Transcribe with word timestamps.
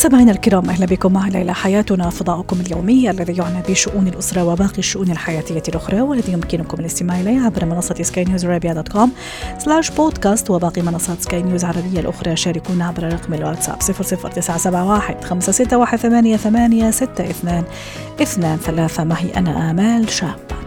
مستمعينا 0.00 0.32
الكرام 0.32 0.70
أهلا 0.70 0.86
بكم 0.86 1.12
معنا 1.12 1.42
إلى 1.42 1.54
حياتنا 1.54 2.10
فضاؤكم 2.10 2.60
اليومي 2.60 3.10
الذي 3.10 3.36
يعنى 3.36 3.62
بشؤون 3.68 4.08
الأسرة 4.08 4.44
وباقي 4.44 4.78
الشؤون 4.78 5.10
الحياتية 5.10 5.62
الأخرى 5.68 6.00
والذي 6.00 6.32
يمكنكم 6.32 6.80
الاستماع 6.80 7.20
اليه 7.20 7.40
عبر 7.40 7.64
منصة 7.64 7.94
سكاي 8.02 8.24
نيوز 8.24 8.46
عربيه 8.46 8.72
dot 8.72 8.88
com 8.88 9.12
سلاش 9.58 9.90
بودكاست 9.90 10.50
وباقي 10.50 10.82
منصات 10.82 11.20
سكاي 11.20 11.42
نيوز 11.42 11.64
العربية 11.64 12.00
الأخرى. 12.00 12.36
شاركونا 12.36 12.86
عبر 12.86 13.12
رقم 13.12 13.34
الواتساب 13.34 13.78
00971 13.82 15.22
561 15.24 16.36
88 16.36 16.82
62 16.88 18.56
23 18.56 19.08
معي 19.08 19.30
أنا 19.36 19.70
آمال 19.70 20.10
شابه 20.10 20.59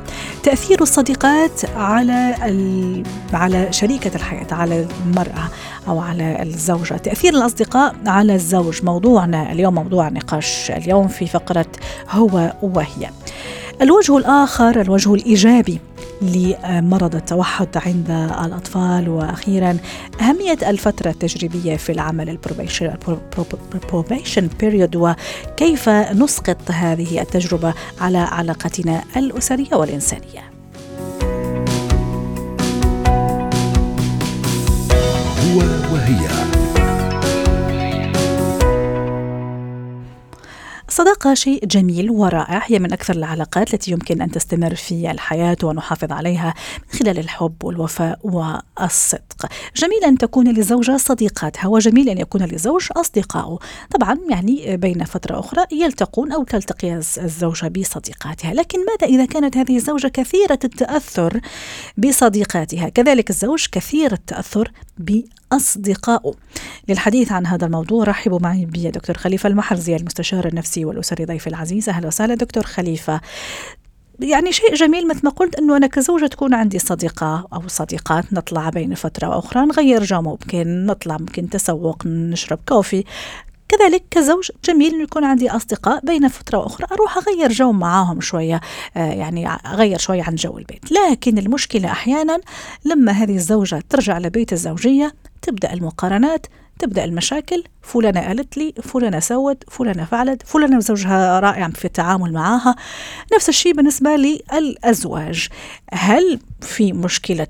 تأثير 0.44 0.82
الصديقات 0.82 1.66
على 1.76 2.36
على 3.34 3.74
شريكة 3.74 4.16
الحياة 4.16 4.48
على 4.52 4.88
المرأة 5.06 5.50
أو 5.88 6.00
على 6.00 6.44
الزوجة. 6.44 6.94
تأثير 6.94 7.34
الأصدقاء 7.34 7.96
على 8.06 8.36
الزوج. 8.36 8.84
موضوعنا 8.84 9.52
اليوم 9.52 9.76
موضوع 9.76 10.10
نقاش 10.10 10.72
اليوم 10.72 11.08
في 11.08 11.28
فقرة 11.28 11.66
هو 12.10 12.54
وهي. 12.62 13.10
الوجه 13.82 14.18
الآخر 14.18 14.82
الوجه 14.82 15.14
الإيجابي. 15.14 15.80
لمرض 16.22 17.16
التوحد 17.16 17.78
عند 17.78 18.12
الأطفال. 18.46 19.10
وأخيرا 19.10 19.78
أهمية 20.22 20.58
الفترة 20.68 21.10
التجريبية 21.10 21.76
في 21.76 21.92
العمل 21.92 22.30
ال 23.74 23.81
probation 23.81 24.50
period 24.60 24.96
وكيف 24.96 25.90
نسقط 25.90 26.72
هذه 26.72 27.22
التجربة 27.22 27.74
على 28.02 28.18
علاقتنا 28.18 29.04
الأسرية 29.18 29.76
والإنسانية. 29.76 30.52
هو 35.44 35.60
وهي. 35.94 36.53
الصداقة 40.94 41.34
شيء 41.34 41.66
جميل 41.66 42.12
ورائع. 42.12 42.64
هي 42.66 42.80
من 42.80 42.94
أكثر 42.94 43.16
العلاقات 43.16 43.74
التي 43.74 43.92
يمكن 43.92 44.22
أن 44.22 44.32
تستمر 44.32 44.76
في 44.76 45.12
الحياة 45.12 45.58
ونحافظ 45.64 46.12
عليها 46.12 46.54
من 46.94 47.00
خلال 47.00 47.20
الحب 47.20 47.64
والوفاء 47.64 48.20
والصدق. 48.24 49.46
جميل 49.76 50.04
أن 50.04 50.18
تكون 50.18 50.48
للزوجة 50.48 50.98
صديقاتها 50.98 51.68
وجميل 51.68 52.10
أن 52.10 52.18
يكون 52.18 52.42
للزوج 52.42 52.88
أصدقائه 52.92 53.60
طبعا 53.92 54.20
يعني 54.30 54.78
بين 54.78 55.04
فترة 55.04 55.40
أخرى 55.40 55.66
يلتقون 55.72 56.32
أو 56.32 56.44
تلتقي 56.44 56.94
الزوجة 56.96 57.68
بصديقاتها. 57.68 58.54
لكن 58.54 58.80
ماذا 58.86 59.14
إذا 59.16 59.26
كانت 59.26 59.58
هذه 59.58 59.76
الزوجة 59.76 60.08
كثيرة 60.08 60.60
التأثر 60.64 61.40
بصديقاتها؟ 61.98 62.90
كذلك 62.90 63.30
الزوج 63.30 63.66
كثير 63.72 64.14
التأثر 64.14 64.72
بأصدقائه 65.54 66.34
للحديث 66.90 67.32
عن 67.32 67.46
هذا 67.46 67.66
الموضوع 67.66 68.04
رحبوا 68.04 68.40
معي 68.40 68.66
بدكتور 68.66 69.18
خليفة 69.18 69.50
المحرزي 69.50 69.96
المستشار 69.96 70.48
النفسي 70.48 70.86
والأسري 70.86 71.26
ضيف 71.26 71.48
العزيز. 71.48 71.90
أهلا 71.90 72.08
وسهلا 72.08 72.36
دكتور 72.36 72.64
خليفة. 72.64 73.22
يعني 74.20 74.52
شيء 74.52 74.76
جميل 74.76 75.08
مثل 75.08 75.20
ما 75.24 75.30
قلت 75.30 75.56
إنه 75.56 75.78
أنا 75.78 75.88
كزوجة 75.88 76.26
تكون 76.26 76.54
عندي 76.54 76.80
صديقة 76.80 77.48
أو 77.54 77.62
صديقات 77.68 78.34
نطلع 78.34 78.70
بين 78.70 78.96
فترة 78.96 79.30
وأخرى 79.30 79.66
نغير 79.66 80.04
جو 80.04 80.22
ممكن 80.22 80.86
نطلع 80.86 81.18
ممكن 81.18 81.50
تسوق 81.50 82.06
نشرب 82.06 82.60
coffee. 82.68 83.04
كذلك 83.78 84.04
كزوج 84.12 84.52
جميل 84.66 84.94
انه 84.94 85.04
يكون 85.04 85.24
عندي 85.24 85.50
أصدقاء 85.50 86.06
بين 86.06 86.28
فترة 86.28 86.58
وأخرى 86.58 86.88
أروح 86.92 87.18
أغير 87.18 87.52
جو 87.52 87.72
معاهم 87.72 88.22
شوية 88.22 88.62
آه 88.98 89.12
يعني 89.14 89.48
أغير 89.48 89.98
شوية 89.98 90.24
عن 90.24 90.36
جو 90.36 90.58
البيت. 90.58 90.92
لكن 90.92 91.38
المشكلة 91.38 91.92
أحيانا 91.92 92.40
لما 92.86 93.12
هذه 93.12 93.36
الزوجة 93.36 93.84
ترجع 93.90 94.18
لبيت 94.18 94.54
الزوجية 94.54 95.14
تبدأ 95.42 95.74
المقارنات 95.74 96.48
تبدأ 96.80 97.04
المشاكل 97.04 97.64
فلانة 97.82 98.22
قالت 98.22 98.58
لي 98.58 98.74
فلانة 98.84 99.20
سوت 99.20 99.64
فلانة 99.70 100.06
فعلت 100.06 100.48
فلانة 100.48 100.80
زوجها 100.80 101.40
رائع 101.40 101.70
في 101.70 101.86
التعامل 101.86 102.34
معها 102.34 102.76
نفس 103.36 103.50
الشيء 103.50 103.74
بالنسبة 103.74 104.16
للازواج 104.16 105.48
هل 105.94 106.40
في 106.62 106.94
مشكلة 106.94 107.48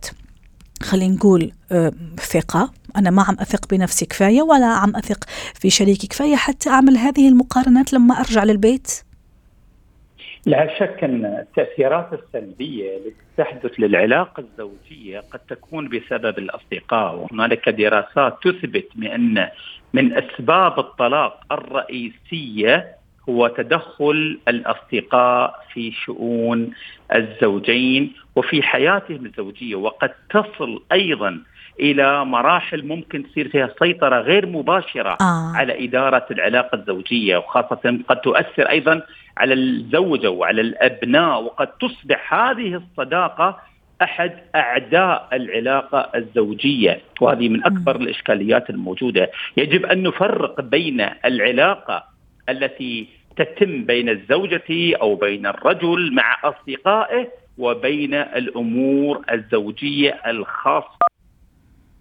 خلينا 0.83 1.15
نقول 1.15 1.51
آه، 1.71 1.93
ثقة؟ 2.31 2.71
أنا 2.97 3.09
ما 3.09 3.23
عم 3.23 3.35
أثق 3.39 3.69
بنفسي 3.69 4.05
كفاية 4.05 4.41
ولا 4.41 4.65
عم 4.65 4.95
أثق 4.95 5.23
في 5.61 5.69
شريكي 5.69 6.07
كفاية 6.07 6.35
حتى 6.35 6.69
أعمل 6.69 6.97
هذه 6.97 7.29
المقارنات 7.29 7.93
لما 7.93 8.19
أرجع 8.19 8.43
للبيت. 8.43 9.03
لا 10.45 10.79
شك 10.79 11.03
أن 11.03 11.25
التأثيرات 11.25 12.09
السلبية 12.13 12.97
التي 12.97 13.15
تحدث 13.37 13.71
للعلاقة 13.79 14.43
الزوجية 14.43 15.19
قد 15.19 15.39
تكون 15.39 15.89
بسبب 15.89 16.37
الأصدقاء 16.37 17.15
وهنالك 17.15 17.69
دراسات 17.69 18.37
تثبت 18.43 18.87
بأن 18.95 19.47
من 19.93 20.13
أسباب 20.17 20.79
الطلاق 20.79 21.39
الرئيسية 21.51 22.95
هو 23.29 23.47
تدخل 23.47 24.39
الأصدقاء 24.47 25.59
في 25.73 25.91
شؤون 25.91 26.71
الزوجين 27.15 28.13
وفي 28.35 28.63
حياتهم 28.63 29.25
الزوجية 29.25 29.75
وقد 29.75 30.11
تصل 30.29 30.83
أيضا 30.91 31.41
إلى 31.79 32.25
مراحل 32.25 32.85
ممكن 32.87 33.23
تصير 33.23 33.49
فيها 33.49 33.69
سيطرة 33.79 34.19
غير 34.19 34.45
مباشرة 34.45 35.17
آه. 35.21 35.51
على 35.55 35.85
إدارة 35.85 36.25
العلاقة 36.31 36.75
الزوجية 36.75 37.37
وخاصة 37.37 37.99
قد 38.07 38.21
تؤثر 38.21 38.69
أيضا 38.69 39.01
على 39.37 39.53
الزوجة 39.53 40.29
وعلى 40.29 40.61
الأبناء 40.61 41.43
وقد 41.43 41.67
تصبح 41.67 42.33
هذه 42.33 42.75
الصداقة 42.75 43.59
أحد 44.01 44.31
أعداء 44.55 45.27
العلاقة 45.33 46.09
الزوجية 46.15 47.01
وهذه 47.21 47.49
من 47.49 47.65
أكبر 47.65 47.95
الإشكاليات 47.95 48.69
الموجودة. 48.69 49.31
يجب 49.57 49.85
أن 49.85 50.03
نفرق 50.03 50.61
بين 50.61 51.09
العلاقة 51.25 52.03
التي 52.49 53.07
تتم 53.37 53.83
بين 53.85 54.09
الزوجة 54.09 54.95
أو 55.01 55.15
بين 55.15 55.45
الرجل 55.45 56.13
مع 56.13 56.37
أصدقائه 56.43 57.27
وبين 57.57 58.13
الأمور 58.13 59.21
الزوجية 59.31 60.21
الخاصة. 60.27 61.12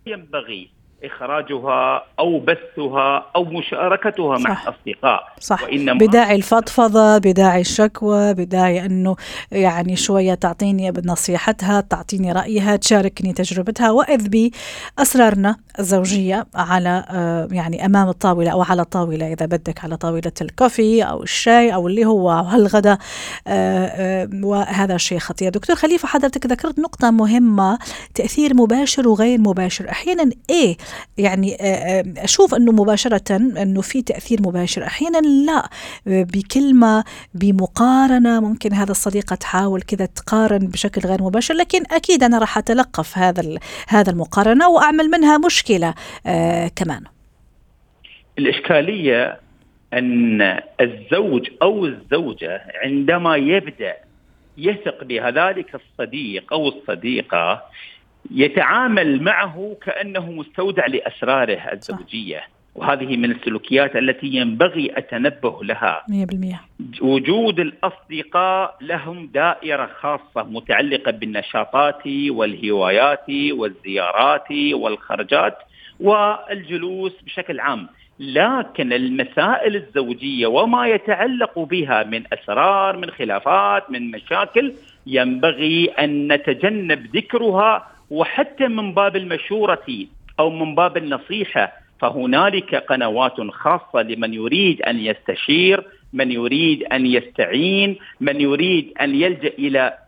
ينبغي 0.06 0.74
إخراجها 1.04 2.04
أو 2.18 2.38
بثها 2.38 3.26
أو 3.36 3.44
مشاركتها 3.44 4.36
صح. 4.38 4.44
مع 4.44 4.62
الأصدقاء. 4.62 5.24
صح. 5.40 5.62
وإنما 5.62 5.98
بداعي 5.98 6.36
الفضفضة 6.36 7.18
بداعي 7.18 7.60
الشكوى 7.60 8.34
بداعي 8.34 8.86
أنه 8.86 9.16
يعني 9.52 9.96
شوية 9.96 10.34
تعطيني 10.34 10.92
بنصيحتها 10.92 11.80
تعطيني 11.80 12.32
رأيها 12.32 12.76
تشاركني 12.76 13.32
تجربتها. 13.32 13.90
وإذ 13.90 14.50
بأسرارنا 14.98 15.56
الزوجية 15.78 16.46
على 16.54 17.04
آه، 17.10 17.48
يعني 17.52 17.86
أمام 17.86 18.08
الطاولة 18.08 18.50
أو 18.50 18.62
على 18.62 18.82
الطاولة 18.82 19.32
إذا 19.32 19.46
بدك 19.46 19.84
على 19.84 19.96
طاولة 19.96 20.32
الكوفي 20.40 21.02
أو 21.02 21.22
الشاي 21.22 21.74
أو 21.74 21.88
اللي 21.88 22.04
هو 22.04 22.50
الغداء 22.54 22.98
آه، 23.46 23.86
آه، 23.86 24.28
وهذا 24.42 24.96
شيء 24.96 25.18
خطير. 25.18 25.50
دكتور 25.50 25.76
خليفة 25.76 26.08
حضرتك 26.08 26.46
ذكرت 26.46 26.78
نقطة 26.78 27.10
مهمة 27.10 27.78
تأثير 28.14 28.54
مباشر 28.54 29.08
وغير 29.08 29.38
مباشر. 29.38 29.90
أحيانا 29.90 30.30
إيه 30.50 30.76
يعني 31.18 31.56
أشوف 32.18 32.54
أنه 32.54 32.72
مباشرة 32.72 33.36
أنه 33.36 33.80
في 33.80 34.02
تأثير 34.02 34.38
مباشر. 34.42 34.84
أحيانا 34.84 35.18
لا 35.18 35.68
بكلمة 36.06 37.04
بمقارنة 37.34 38.40
ممكن 38.40 38.72
هذا 38.72 38.90
الصديقة 38.90 39.36
تحاول 39.36 39.82
كذا 39.82 40.06
تقارن 40.06 40.58
بشكل 40.58 41.08
غير 41.08 41.22
مباشر 41.22 41.54
لكن 41.54 41.82
أكيد 41.90 42.22
أنا 42.22 42.38
راح 42.38 42.58
أتلقف 42.58 43.18
هذا 43.18 43.58
هذا 43.88 44.10
المقارنة 44.10 44.68
وأعمل 44.68 45.10
منها 45.10 45.38
مش 45.38 45.62
مشكلة 45.62 45.94
آه 46.26 46.68
كمان. 46.76 47.02
الإشكالية 48.38 49.40
أن 49.92 50.60
الزوج 50.80 51.48
أو 51.62 51.86
الزوجة 51.86 52.62
عندما 52.84 53.36
يبدأ 53.36 53.94
يثق 54.58 55.04
بذلك 55.04 55.74
الصديق 55.74 56.52
أو 56.52 56.68
الصديقة 56.68 57.62
يتعامل 58.30 59.22
معه 59.22 59.76
كأنه 59.82 60.32
مستودع 60.32 60.86
لأسراره 60.86 61.72
الزوجية. 61.72 62.38
صح. 62.38 62.48
وهذه 62.74 63.16
من 63.16 63.30
السلوكيات 63.30 63.96
التي 63.96 64.26
ينبغي 64.26 64.96
التنبه 64.96 65.64
لها. 65.64 66.02
100% 66.08 67.02
وجود 67.02 67.60
الأصدقاء 67.60 68.76
لهم 68.80 69.26
دائرة 69.34 69.90
خاصة 70.00 70.42
متعلقة 70.42 71.10
بالنشاطات 71.10 72.06
والهوايات 72.06 73.30
والزيارات 73.52 74.50
والخرجات 74.72 75.58
والجلوس 76.00 77.12
بشكل 77.22 77.60
عام. 77.60 77.88
لكن 78.20 78.92
المسائل 78.92 79.76
الزوجية 79.76 80.46
وما 80.46 80.86
يتعلق 80.86 81.58
بها 81.58 82.02
من 82.02 82.22
أسرار 82.32 82.96
من 82.96 83.10
خلافات 83.10 83.90
من 83.90 84.10
مشاكل 84.10 84.72
ينبغي 85.06 85.90
أن 85.98 86.32
نتجنب 86.32 87.16
ذكرها 87.16 87.86
وحتى 88.12 88.68
من 88.68 88.94
باب 88.94 89.16
المشورة 89.16 89.86
أو 90.40 90.50
من 90.50 90.74
باب 90.74 90.96
النصيحة 90.96 91.72
فهنالك 92.00 92.74
قنوات 92.74 93.40
خاصة 93.40 94.02
لمن 94.02 94.34
يريد 94.34 94.82
أن 94.82 94.98
يستشير 94.98 95.84
من 96.12 96.32
يريد 96.32 96.82
أن 96.82 97.06
يستعين 97.06 97.98
من 98.20 98.40
يريد 98.40 98.92
أن 99.00 99.14
يلجأ 99.14 99.48
إلى 99.58 99.98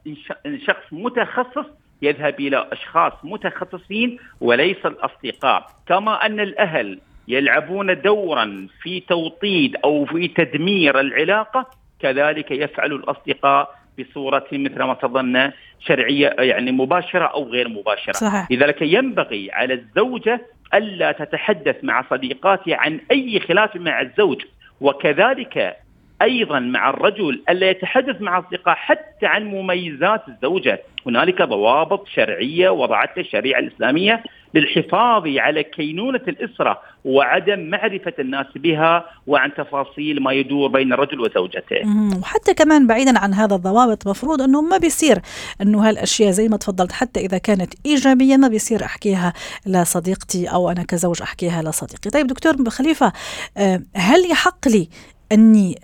شخص 0.67 0.87
متخصص 0.93 1.67
يذهب 2.03 2.41
إلى 2.41 2.69
أشخاص 2.73 3.13
متخصصين 3.25 4.19
وليس 4.41 4.87
الأصدقاء. 4.87 5.67
كما 5.87 6.27
أن 6.27 6.41
الأهل 6.41 7.01
يلعبون 7.29 8.01
دورا 8.01 8.67
في 8.83 9.01
توطيد 9.01 9.77
أو 9.85 10.05
في 10.05 10.29
تدمير 10.29 11.01
العلاقة 11.01 11.67
كذلك 12.01 12.51
يفعل 12.51 12.93
الأصدقاء 12.93 13.85
بصورة 13.99 14.47
مثل 14.53 14.83
ما 14.83 14.95
تظن 14.95 15.53
شرعية 15.87 16.35
يعني 16.39 16.73
مباشرة 16.73 17.25
أو 17.25 17.49
غير 17.49 17.69
مباشرة 17.69 18.13
صحيح. 18.13 18.47
لذلك 18.51 18.83
ينبغي 18.83 19.51
على 19.53 19.75
الزوجة 19.75 20.41
ألا 20.75 21.13
تتحدث 21.13 21.77
مع 21.83 22.05
صديقاتها 22.11 22.77
عن 22.77 23.01
أي 23.11 23.41
خلاف 23.41 23.77
مع 23.77 24.01
الزوج 24.01 24.43
وكذلك 24.81 25.77
أيضا 26.23 26.59
مع 26.59 26.91
الرجل 26.91 27.43
ألا 27.49 27.71
يتحدث 27.71 28.21
مع 28.21 28.39
اصدقاء 28.39 28.75
حتى 28.75 29.27
عن 29.27 29.45
مميزات 29.45 30.23
الزوجة، 30.29 30.83
هنالك 31.07 31.43
ضوابط 31.43 32.09
شرعية 32.09 32.71
وضعتها 32.71 33.21
الشريعة 33.21 33.59
الإسلامية 33.59 34.23
للحفاظ 34.55 35.23
على 35.27 35.63
كينونة 35.63 36.21
الإسرة 36.29 36.81
وعدم 37.05 37.71
معرفة 37.71 38.13
الناس 38.19 38.47
بها 38.57 39.05
وعن 39.27 39.55
تفاصيل 39.55 40.23
ما 40.23 40.33
يدور 40.33 40.69
بين 40.69 40.93
الرجل 40.93 41.21
وزوجته. 41.21 41.83
وحتى 42.21 42.55
كمان 42.55 42.87
بعيدا 42.87 43.19
عن 43.19 43.35
هذا 43.35 43.55
الضوابط 43.55 44.09
مفروض 44.09 44.43
إنه 44.43 44.63
ما 44.63 44.79
بيصير 44.79 45.19
إنه 45.63 45.89
هالأشياء 45.89 46.31
زي 46.31 46.49
ما 46.49 46.57
تفضلت 46.57 46.93
حتى 46.93 47.21
إذا 47.21 47.39
كانت 47.39 47.75
إيجابية 47.87 48.37
ما 48.37 48.49
بيصير 48.49 48.85
أحكيها 48.85 49.33
لصديقتي 49.67 50.47
أو 50.47 50.71
أنا 50.71 50.83
كزوج 50.83 51.23
أحكيها 51.23 51.63
لصديقي. 51.63 52.11
طيب 52.11 52.27
دكتور 52.27 52.71
خليفة 52.71 53.13
آه، 53.57 53.83
هل 53.97 54.31
يحق 54.31 54.69
لي 54.69 54.89
أني 55.33 55.79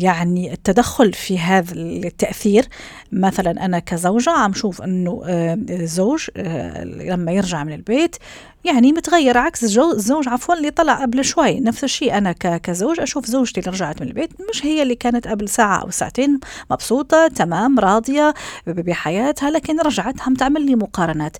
يعني 0.00 0.52
التدخل 0.52 1.12
في 1.12 1.38
هذا 1.38 1.74
التأثير. 1.74 2.66
مثلا 3.12 3.64
أنا 3.64 3.78
كزوجة 3.78 4.30
عم 4.30 4.52
شوف 4.52 4.82
إنه 4.82 5.22
الزوج 5.70 6.26
آه، 6.36 6.84
لما 6.84 7.32
يرجع 7.32 7.64
من 7.64 7.72
البيت 7.72 8.16
يعني 8.64 8.92
متغير 8.92 9.38
عكس 9.38 9.64
الزوج 9.64 10.28
عفوا 10.28 10.54
اللي 10.54 10.70
طلع 10.70 11.02
قبل 11.02 11.24
شوي. 11.24 11.60
نفس 11.60 11.84
الشيء 11.84 12.18
أنا 12.18 12.32
كزوج 12.32 13.00
أشوف 13.00 13.26
زوجتي 13.26 13.60
اللي 13.60 13.70
رجعت 13.70 14.02
من 14.02 14.08
البيت 14.08 14.30
مش 14.50 14.66
هي 14.66 14.82
اللي 14.82 14.94
كانت 14.94 15.28
قبل 15.28 15.48
ساعة 15.48 15.82
أو 15.82 15.90
ساعتين 15.90 16.40
مبسوطة 16.70 17.28
تمام 17.28 17.78
راضية 17.78 18.34
بحياتها 18.66 19.50
لكن 19.50 19.80
رجعت 19.80 20.20
عم 20.20 20.34
تعمل 20.34 20.66
لي 20.66 20.74
مقارنات. 20.74 21.36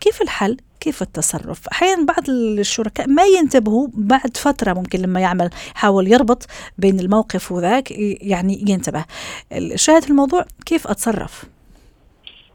كيف 0.00 0.22
الحل؟ 0.22 0.56
كيف 0.80 1.02
التصرف؟ 1.02 1.68
أحيانا 1.68 2.06
بعض 2.06 2.30
الشركاء 2.30 3.08
ما 3.08 3.22
ينتبهوا 3.24 3.88
بعد 3.94 4.36
فترة 4.36 4.72
ممكن 4.72 4.98
لما 4.98 5.20
يعمل 5.20 5.50
يحاول 5.76 6.12
يربط 6.12 6.46
بين 6.78 7.00
الموقف 7.00 7.52
وذاك 7.52 7.90
يعني 8.22 8.64
ينتبه. 8.68 9.04
الشاهد 9.52 10.02
في 10.02 10.10
الموضوع 10.10 10.44
كيف 10.66 10.86
أتصرف؟ 10.86 11.44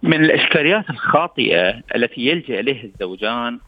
من 0.04 0.24
الاشكاليات 0.26 0.90
الخاطئة 0.90 1.82
التي 1.96 2.22
يلجأ 2.22 2.60
إليها 2.60 2.84
الزوجان 2.84 3.60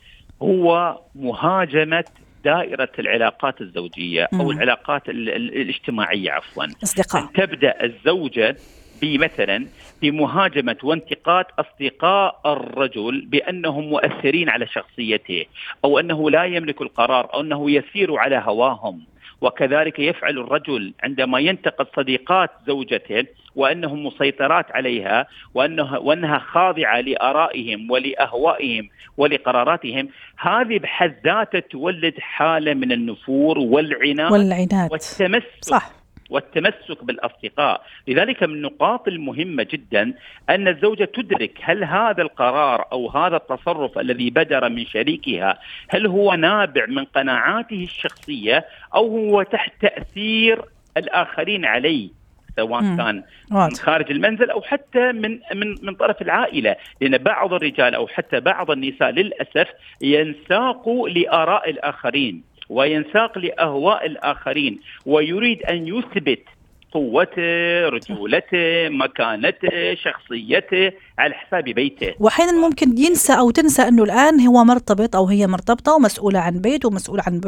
هو 0.41 0.99
مهاجمة 1.15 2.03
دائرة 2.45 2.89
العلاقات 2.99 3.61
الزوجية 3.61 4.27
أو 4.33 4.51
العلاقات 4.51 5.09
الاجتماعية 5.09 6.31
عفوا. 6.31 6.65
أصدقاء. 6.83 7.25
تبدأ 7.35 7.83
الزوجة 7.83 8.57
بمثلا 9.01 9.67
بمهاجمة 10.01 10.77
وانتقاد 10.83 11.45
أصدقاء 11.59 12.41
الرجل 12.45 13.25
بأنهم 13.25 13.83
مؤثرين 13.89 14.49
على 14.49 14.67
شخصيته 14.67 15.45
أو 15.85 15.99
أنه 15.99 16.29
لا 16.29 16.43
يملك 16.43 16.81
القرار 16.81 17.33
أو 17.33 17.41
أنه 17.41 17.71
يسير 17.71 18.17
على 18.17 18.43
هواهم. 18.45 19.01
وكذلك 19.41 19.99
يفعل 19.99 20.37
الرجل 20.37 20.93
عندما 21.03 21.39
ينتقد 21.39 21.87
صديقات 21.95 22.49
زوجته 22.67 23.25
وأنهم 23.55 24.05
مسيطرات 24.05 24.71
عليها 24.71 25.27
وانه 25.53 25.99
وأنها 25.99 26.39
خاضعة 26.39 27.01
لآرائهم 27.01 27.91
ولأهوائهم 27.91 28.89
ولقراراتهم. 29.17 30.09
هذه 30.37 30.79
بحد 30.79 31.15
ذاتها 31.25 31.59
تولد 31.59 32.13
حالة 32.19 32.73
من 32.73 32.91
النفور 32.91 33.59
والعناد 33.59 34.31
والعناد. 34.31 34.91
والتمسك 34.91 35.45
صح. 35.61 36.04
والتمسك 36.29 37.03
بالأصدقاء، 37.03 37.85
لذلك 38.07 38.43
من 38.43 38.53
النقاط 38.53 39.07
المهمة 39.07 39.67
جدا 39.71 40.13
أن 40.49 40.67
الزوجة 40.67 41.05
تدرك 41.05 41.57
هل 41.61 41.83
هذا 41.83 42.21
القرار 42.21 42.85
أو 42.91 43.09
هذا 43.09 43.35
التصرف 43.35 43.97
الذي 43.99 44.29
بدر 44.29 44.69
من 44.69 44.85
شريكها 44.85 45.59
هل 45.89 46.07
هو 46.07 46.33
نابع 46.33 46.85
من 46.85 47.05
قناعاته 47.05 47.83
الشخصية 47.83 48.65
أو 48.95 49.17
هو 49.17 49.43
تحت 49.43 49.71
تأثير 49.81 50.61
الآخرين 50.97 51.65
عليه 51.65 52.09
سواء 52.55 52.81
كان 52.81 53.23
من 53.51 53.75
خارج 53.75 54.11
المنزل 54.11 54.49
أو 54.49 54.61
حتى 54.61 55.11
من 55.11 55.39
من 55.53 55.75
من 55.81 55.95
طرف 55.95 56.21
العائلة، 56.21 56.75
لأن 57.01 57.17
بعض 57.17 57.53
الرجال 57.53 57.95
أو 57.95 58.07
حتى 58.07 58.39
بعض 58.39 58.71
النساء 58.71 59.09
للأسف 59.09 59.67
ينساقوا 60.01 61.09
لآراء 61.09 61.69
الآخرين. 61.69 62.43
وينساق 62.69 63.37
لأهواء 63.37 64.05
الآخرين 64.05 64.79
ويريد 65.05 65.63
أن 65.63 65.87
يثبت 65.87 66.43
قوته 66.95 67.89
رجولته 67.89 68.89
مكانته 68.89 69.95
شخصيته 69.95 70.91
على 71.19 71.33
حساب 71.33 71.63
بيته. 71.63 72.13
وأحيانا 72.19 72.51
ممكن 72.51 72.97
ينسى 72.97 73.33
أو 73.33 73.51
تنسى 73.51 73.81
إنه 73.81 74.03
الآن 74.03 74.47
هو 74.47 74.63
مرتبط 74.63 75.15
أو 75.15 75.27
هي 75.27 75.47
مرتبطة 75.47 75.93
ومسؤولة 75.93 76.39
عن 76.39 76.59
بيت 76.59 76.85
ومسؤول 76.85 77.19
عن 77.27 77.41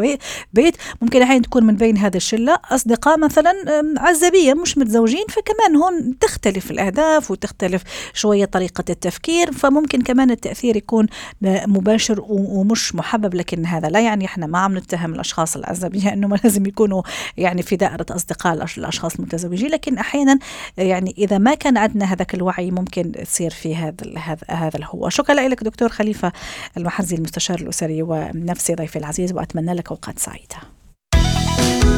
بيت. 0.54 0.78
ممكن 1.02 1.22
أحيانا 1.22 1.42
تكون 1.42 1.64
من 1.64 1.76
بين 1.76 1.98
هذه 1.98 2.16
الشلة. 2.16 2.60
أصدقاء 2.72 3.20
مثلا 3.20 3.54
عزبيه 3.98 4.54
مش 4.54 4.78
متزوجين 4.78 5.26
فكمان 5.30 5.76
هون 5.76 6.20
تختلف 6.20 6.72
الأهداف 6.72 7.32
وتختلف 7.32 7.84
شوية 8.14 8.46
طريقة 8.46 8.84
التفكير. 8.90 9.52
فممكن 9.52 10.02
كمان 10.02 10.32
التأثير 10.32 10.76
يكون 10.76 11.08
مباشر 11.44 12.22
ومش 12.30 12.96
محبب 12.96 13.36
لكن 13.36 13.66
هذا 13.66 13.88
لا 13.88 14.00
يعني 14.00 14.26
إحنا 14.26 14.48
ما 14.48 14.60
عم 14.60 14.78
نتهم 14.78 15.14
الأشخاص 15.14 15.58
العزبيه 15.58 16.14
إنه 16.14 16.28
ما 16.28 16.40
لازم 16.44 16.66
يكونوا 16.66 17.02
يعني 17.38 17.62
في 17.62 17.76
دائرة 17.76 18.06
أصدقاء 18.12 18.54
الأشخاص 18.54 19.16
المتزوجين 19.16 19.37
لكن 19.46 19.98
أحيانا 19.98 20.40
يعني 20.78 21.16
إذا 21.18 21.38
ما 21.38 21.54
كان 21.56 21.78
عندنا 21.78 22.06
هذاك 22.06 22.34
الوعي 22.34 22.72
ممكن 22.72 23.12
تصير 23.12 23.52
في 23.52 23.76
هذا 23.76 24.18
هذا 24.18 24.38
هذا 24.50 24.78
الهو. 24.78 25.10
شكرا 25.10 25.48
لك 25.48 25.64
دكتور 25.64 25.90
خليفة 25.90 26.32
المحرزي 26.78 27.16
المستشار 27.16 27.60
الأسري 27.60 28.04
ونفسي 28.04 28.76
ضيفي 28.76 29.00
العزيز 29.00 29.34
وأتمنى 29.34 29.74
لك 29.74 29.90
أوقات 29.90 30.20
سعيدة. 30.20 30.58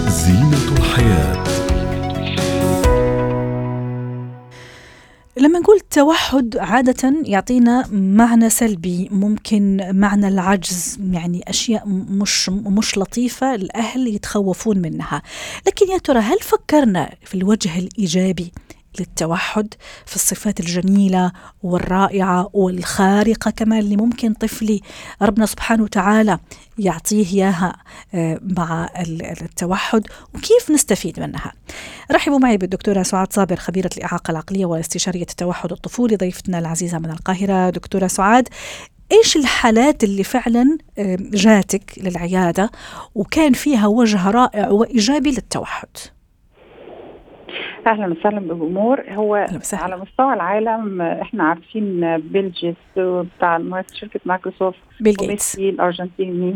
زينة 0.08 0.77
الحياة. 0.77 1.43
لما 5.39 5.60
نقول 5.60 5.79
توحد 5.79 6.58
عادة 6.58 7.13
يعطينا 7.24 7.88
معنى 7.91 8.50
سلبي 8.50 9.10
ممكن 9.12 9.89
معنى 9.91 10.27
العجز 10.27 10.98
يعني 11.12 11.43
أشياء 11.48 11.84
مش 11.88 12.50
مش 12.50 12.98
لطيفة 12.98 13.55
الأهل 13.55 14.08
يتخوفون 14.08 14.77
منها. 14.77 15.22
لكن 15.67 15.91
يا 15.91 15.98
ترى 15.98 16.19
هل 16.19 16.38
فكرنا 16.41 17.10
في 17.25 17.36
الوجه 17.36 17.79
الإيجابي؟ 17.79 18.51
للتوحد 19.00 19.74
في 20.05 20.15
الصفات 20.15 20.60
الجميلة 20.60 21.31
والرائعة 21.63 22.50
والخارقة 22.53 23.51
كمان 23.51 23.79
اللي 23.79 23.96
ممكن 23.96 24.34
طفلي 24.34 24.81
ربنا 25.22 25.46
سبحانه 25.46 25.84
وتعالى 25.84 26.39
يعطيه 26.77 27.34
إياها 27.34 27.75
آه، 28.13 28.39
مع 28.58 28.89
التوحد 29.41 30.08
وكيف 30.36 30.72
نستفيد 30.72 31.19
منها 31.19 31.53
رحبوا 32.12 32.39
معي 32.39 32.58
بالدكتورة 32.58 33.03
سعاد 33.03 33.34
صابر 33.34 33.55
خبيرة 33.55 33.89
الإعاقة 33.98 34.31
العقلية 34.31 34.65
واستشارية 34.65 35.22
التوحد 35.22 35.72
الطفولي 35.72 36.15
ضيفتنا 36.15 36.60
العزيزة 36.60 37.00
من 37.00 37.12
القاهرة 37.12 37.69
دكتورة 37.69 38.08
سعاد 38.08 38.48
إيش 39.12 39.38
الحالات 39.38 40.03
اللي 40.03 40.24
فعلا 40.24 40.77
آه، 40.98 41.17
جاتك 41.19 41.91
للعيادة 41.98 42.72
وكان 43.15 43.53
فيها 43.53 43.88
وجه 43.88 44.29
رائع 44.29 44.69
وإيجابي 44.69 45.31
للتوحد؟ 45.31 45.88
أهلا 47.88 48.08
وسهلا 48.08 48.39
بامور 48.39 49.01
هو 49.10 49.48
على 49.74 49.98
مستوى 49.98 50.34
العالم 50.34 51.01
إحنا 51.01 51.44
عارفين 51.44 52.18
بيل 52.18 52.51
جيتس 52.51 52.77
بتاع 52.98 53.84
شركة 53.94 54.20
مايكروسوفت 54.25 54.79
بيل 55.00 55.13
جيتس. 55.13 55.60
الأرجنتيني 55.60 56.56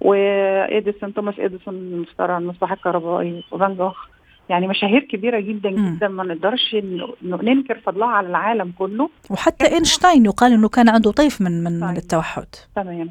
واديسون 0.00 1.14
توماس 1.14 1.34
اديسون 1.38 2.00
مخترع 2.00 2.38
المصباح 2.38 2.72
الكهربائي 2.72 3.44
وفان 3.52 3.74
جوخ. 3.74 4.06
يعني 4.48 4.68
مشاهير 4.68 5.00
كبيرة 5.00 5.40
جدا 5.40 5.70
جدا 5.70 6.08
ما 6.08 6.24
نقدرش 6.24 6.76
ننكر 7.22 7.78
فضلها 7.86 8.08
على 8.08 8.28
العالم 8.28 8.72
كله. 8.78 9.10
وحتى 9.30 9.74
إينشتاين 9.74 10.24
يقال 10.24 10.52
إنه 10.52 10.68
كان 10.68 10.88
عنده 10.88 11.10
طيف 11.10 11.40
من 11.40 11.64
من, 11.64 11.80
من 11.80 11.96
التوحد. 11.96 12.46
تمام. 12.76 13.10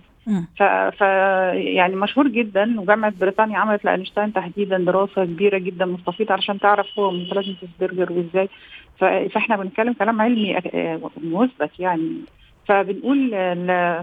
ف, 0.57 0.63
ف 0.63 1.01
يعني 1.53 1.95
مشهور 1.95 2.27
جدا 2.27 2.79
وجامعة 2.79 3.13
بريطانيا 3.19 3.57
عملت 3.57 3.85
لأينشتاين 3.85 4.33
تحديدا 4.33 4.77
دراسة 4.77 5.25
كبيرة 5.25 5.57
جدا 5.57 5.85
مستفيضه 5.85 6.33
عشان 6.33 6.59
تعرف 6.59 6.99
هو 6.99 7.11
متلازمه 7.11 7.55
اسبرجر 7.63 8.11
وإزاي. 8.11 8.49
فإحنا 9.29 9.57
بنتكلم 9.57 9.93
كلام 9.93 10.21
علمي 10.21 10.59
مثبت 11.23 11.79
يعني. 11.79 12.17
فبنقول 12.67 13.31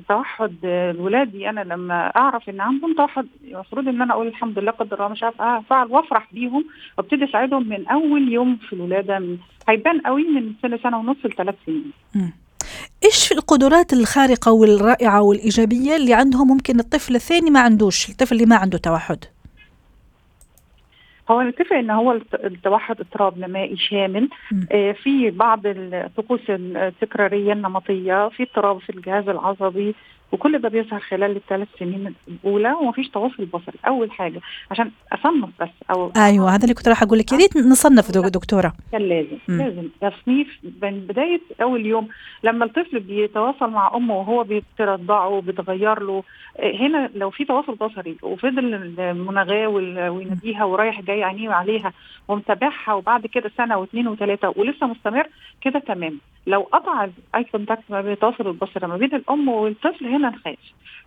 توحد 0.08 0.54
ولادي 0.98 1.50
أنا 1.50 1.60
لما 1.60 2.12
أعرف 2.16 2.48
إن 2.48 2.60
عندهم 2.60 2.94
توحد 2.94 3.26
المفروض 3.44 3.88
إن 3.88 4.02
أنا 4.02 4.12
أقول 4.14 4.26
الحمد 4.26 4.58
لله 4.58 4.70
قدر 4.72 4.96
الله 4.96 5.08
مش 5.08 5.22
عارف 5.22 5.40
افعل 5.40 5.86
وأفرح 5.90 6.28
بيهم 6.32 6.64
وأبتدي 6.98 7.24
أساعدهم 7.24 7.68
من 7.68 7.86
أول 7.86 8.32
يوم 8.32 8.56
في 8.56 8.72
الولادة 8.72 9.22
هيبان 9.68 10.00
قوي 10.00 10.24
من 10.24 10.52
سنة 10.62 10.78
سنة 10.82 10.98
ونص 10.98 11.16
لثلاث 11.24 11.54
سنين. 11.66 11.92
إيش 13.04 13.32
القدرات 13.32 13.92
الخارقة 13.92 14.52
والرائعة 14.52 15.22
والإيجابية 15.22 15.96
اللي 15.96 16.14
عندهم 16.14 16.48
ممكن 16.48 16.80
الطفل 16.80 17.14
الثاني 17.14 17.50
ما 17.50 17.60
عندوش، 17.60 18.08
الطفل 18.10 18.34
اللي 18.34 18.46
ما 18.46 18.56
عنده 18.56 18.78
توحد؟ 18.78 19.24
هو 21.30 21.42
نتفق 21.42 21.72
إن 21.72 21.90
هو 21.90 22.12
التوحد 22.34 23.00
اضطراب 23.00 23.38
نمائي 23.38 23.76
شامل. 23.76 24.28
آه 24.72 24.92
في 24.92 25.30
بعض 25.30 25.60
الطقوس 25.64 26.40
التكراريه 26.48 27.52
النمطية 27.52 28.28
في 28.28 28.42
اضطراب 28.42 28.78
في 28.78 28.90
الجهاز 28.90 29.28
العصبي 29.28 29.94
وكل 30.32 30.58
ده 30.58 30.68
بيظهر 30.68 31.00
خلال 31.00 31.36
الثلاث 31.36 31.68
سنين 31.78 32.14
الأولى 32.28 32.72
ومفيش 32.72 33.08
تواصل 33.08 33.44
بصري. 33.44 33.78
أول 33.86 34.10
حاجة 34.10 34.40
عشان 34.70 34.90
أصنف 35.12 35.48
بس 35.60 35.68
أو 35.90 36.12
أيوه 36.16 36.54
هذا 36.54 36.62
اللي 36.62 36.74
كنت 36.74 36.88
راح 36.88 37.02
أقول 37.02 37.18
لك. 37.18 37.32
يا 37.32 37.36
ريت 37.36 37.56
نصنف 37.56 38.10
دكتورة. 38.10 38.72
كان 38.92 39.02
لازم 39.02 39.38
م. 39.48 39.58
لازم. 39.62 39.88
تصنيف 40.00 40.58
من 40.82 41.00
بداية 41.00 41.40
أول 41.62 41.86
يوم 41.86 42.08
لما 42.44 42.64
الطفل 42.64 43.00
بيتواصل 43.00 43.70
مع 43.70 43.96
أمه 43.96 44.14
وهو 44.16 44.44
بترضعه 44.48 45.28
وبتغير 45.28 46.02
له 46.02 46.22
هنا 46.80 47.10
لو 47.14 47.30
في 47.30 47.44
تواصل 47.44 47.74
بصري 47.74 48.16
وفضل 48.22 48.74
المناغاة 48.98 49.66
ويناديها 50.10 50.64
ورايح 50.64 51.00
جاي 51.00 51.24
عينيه 51.24 51.50
عليها 51.50 51.92
ومتابعها 52.28 52.92
وبعد 52.92 53.26
كده 53.26 53.50
سنة 53.56 53.76
واثنين 53.76 54.08
وثلاثة 54.08 54.54
ولسه 54.56 54.86
مستمر 54.86 55.28
كده 55.60 55.78
تمام. 55.78 56.18
لو 56.46 56.60
قطع 56.60 57.04
ال 57.04 57.44
eye 57.44 57.56
contact 57.56 57.82
ما 57.90 58.00
بين 58.00 58.12
التواصل 58.12 58.46
البصري 58.46 58.86
ما 58.86 58.96
بين 58.96 59.14
الأم 59.14 59.48
والطفل 59.48 60.06
هنا 60.18 60.28
نخاف. 60.28 60.56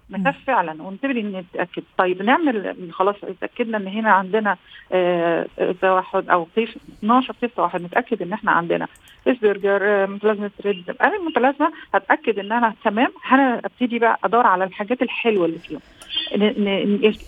نخاف 0.10 0.36
فعلا. 0.48 0.84
ونبتدي 0.84 1.22
نتاكد 1.24 1.84
طيب 1.98 2.22
نعمل 2.22 2.76
خلاص 2.92 3.16
اتأكدنا 3.24 3.78
إن 3.78 3.88
هنا 3.88 4.12
عندنا 4.12 4.58
آه 4.92 5.48
توحد 5.82 6.30
أو 6.30 6.48
طيف 6.56 6.78
12 7.00 7.34
طيف 7.42 7.56
توحد. 7.56 7.82
نتأكد 7.82 8.22
إن 8.22 8.34
إحنا 8.34 8.52
عندنا 8.52 8.88
إسبرجر 9.28 10.08
متلازمة 10.08 10.52
ريت. 10.66 10.96
أنا 11.02 11.16
المتلازمة 11.16 11.72
هتأكد 11.94 12.40
إن 12.40 12.52
أنا 12.52 12.74
تمام. 12.84 13.08
أنا 13.32 13.62
أبتدي 13.66 14.00
بقى 14.00 14.20
أدور 14.24 14.48
على 14.48 14.64
الحاجات 14.64 15.02
الحلوة 15.02 15.46
اللي 15.46 15.60
فيهم. 15.60 15.80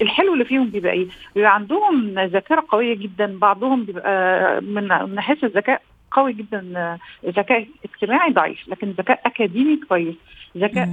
الحلو 0.02 0.34
اللي 0.34 0.46
فيهم 0.46 0.70
بيبقى 0.70 0.92
إيه؟ 0.92 1.08
بيبقى 1.36 1.54
عندهم 1.56 2.20
ذاكرة 2.20 2.64
قوية 2.70 2.96
جدا. 2.96 3.38
بعضهم 3.40 3.84
بيبقى 3.86 4.62
من 4.62 5.20
حيث 5.22 5.44
الذكاء 5.44 5.82
قوي 6.12 6.34
جدا. 6.34 6.98
ذكاء 7.26 7.68
اجتماعي 7.86 8.32
ضعيف 8.32 8.68
لكن 8.70 8.90
ذكاء 8.90 9.22
أكاديمي 9.26 9.80
كويس. 9.90 10.16
ذكاء 10.58 10.88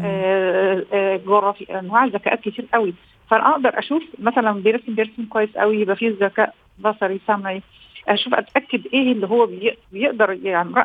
جغرافي 1.26 1.78
انواع 1.78 2.04
ذكاءات 2.04 2.40
كتير 2.40 2.66
قوي. 2.74 2.94
فأنا 3.30 3.50
أقدر 3.50 3.78
أشوف 3.78 4.02
مثلا 4.18 4.52
بيرسم 4.52 4.94
بيرسم 4.94 5.24
كويس 5.30 5.50
قوي 5.56 5.80
يبقى 5.80 5.96
فيه 5.96 6.14
ذكاء 6.20 6.54
بصري 6.78 7.20
سمعي. 7.26 7.62
أشوف 8.08 8.34
أتأكد 8.34 8.86
إيه 8.94 9.12
اللي 9.12 9.26
هو 9.26 9.48
بيقدر 9.92 10.38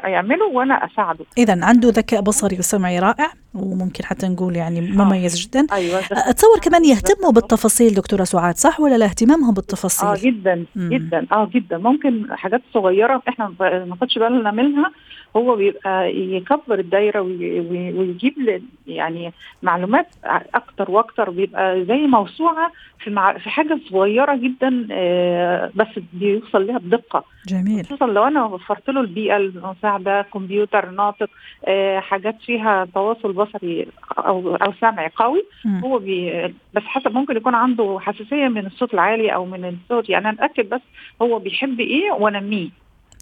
يعمله 0.06 0.46
وأنا 0.46 0.86
أساعده. 0.86 1.26
اذا 1.38 1.66
عنده 1.66 1.90
ذكاء 1.90 2.22
بصري 2.22 2.56
وسمعي 2.60 3.00
رائع. 3.00 3.32
وممكن 3.56 4.06
حتى 4.06 4.28
نقول 4.28 4.56
يعني 4.56 4.82
مميز. 4.82 5.48
جدا. 5.48 5.68
أيوة 5.74 6.00
أتصور 6.12 6.60
كمان 6.64 6.86
يهتموا 6.86 7.32
بالتفاصيل 7.32 7.94
دكتورة 7.94 8.24
سعاد 8.24 8.56
صح 8.58 8.80
ولا 8.80 8.98
لا؟ 8.98 9.06
اهتمامهم 9.06 9.54
بالتفاصيل. 9.54 10.08
آه 10.10 10.16
جدا 10.22 10.66
مم. 10.76 10.90
جدا. 10.90 11.26
آه 11.32 11.50
جدا. 11.54 11.78
ممكن 11.78 12.26
حاجات 12.32 12.62
صغيرة 12.74 13.22
إحنا 13.30 13.54
ما 13.60 13.86
ناخدش 13.86 14.18
بالنا 14.18 14.52
منها. 14.52 14.92
هو 15.36 15.56
بيبقى 15.56 16.12
يكبر 16.16 16.80
الدايرة 16.80 17.22
ويجيب 17.22 18.62
يعني 18.88 19.34
معلومات 19.64 20.08
أكتر 20.56 20.92
وأكتر 20.92 21.30
بيبقى 21.30 21.86
زي 21.86 21.98
موسوعة 22.08 22.72
في 23.00 23.34
في 23.44 23.50
حاجة 23.50 23.80
صغيرة 23.90 24.36
جدا 24.36 24.88
آه 24.92 25.72
بس 25.76 25.88
بيوصل 26.14 26.68
لها 26.68 26.78
بدقة. 26.78 27.24
جميل. 27.48 27.86
خصوصا 27.86 28.06
لو 28.08 28.24
أنا 28.24 28.46
وفرت 28.46 28.90
له 28.90 29.02
البيئة 29.02 29.38
المساعدة 29.38 30.22
كمبيوتر 30.22 30.90
ناطق 30.90 31.30
آه 31.66 32.00
حاجات 32.00 32.36
فيها 32.46 32.88
تواصل 32.94 33.34
بصري 33.34 33.88
أو 34.18 34.56
أو 34.56 34.74
سمعي 34.82 35.12
قوي 35.16 35.44
م. 35.66 35.80
هو 35.80 36.00
بي 36.00 36.48
بس 36.74 36.84
حسب 36.84 37.12
ممكن 37.12 37.38
يكون 37.38 37.56
عنده 37.56 37.98
حساسية 38.02 38.48
من 38.48 38.66
الصوت 38.66 38.94
العالي 38.94 39.34
أو 39.34 39.46
من 39.46 39.66
الصوت 39.66 40.10
يعني 40.10 40.30
أنا 40.30 40.36
أتأكد 40.36 40.70
بس 40.70 40.82
هو 41.22 41.40
بيحب 41.40 41.80
إيه 41.80 42.12
وانميه 42.12 42.70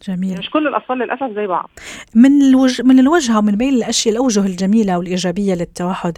جميل. 0.08 0.38
مش 0.38 0.50
كل 0.50 0.68
الأطفال 0.68 0.98
للأسف 0.98 1.32
زي 1.36 1.48
بعض. 1.48 1.70
من 2.16 2.42
الوجه 2.42 2.84
من 2.84 3.00
الوجهة 3.00 3.38
ومن 3.40 3.56
بين 3.56 3.74
الأشياء 3.74 4.14
الأوجه 4.14 4.40
الجميلة 4.40 4.98
والإيجابية 4.98 5.54
للتوحد 5.54 6.18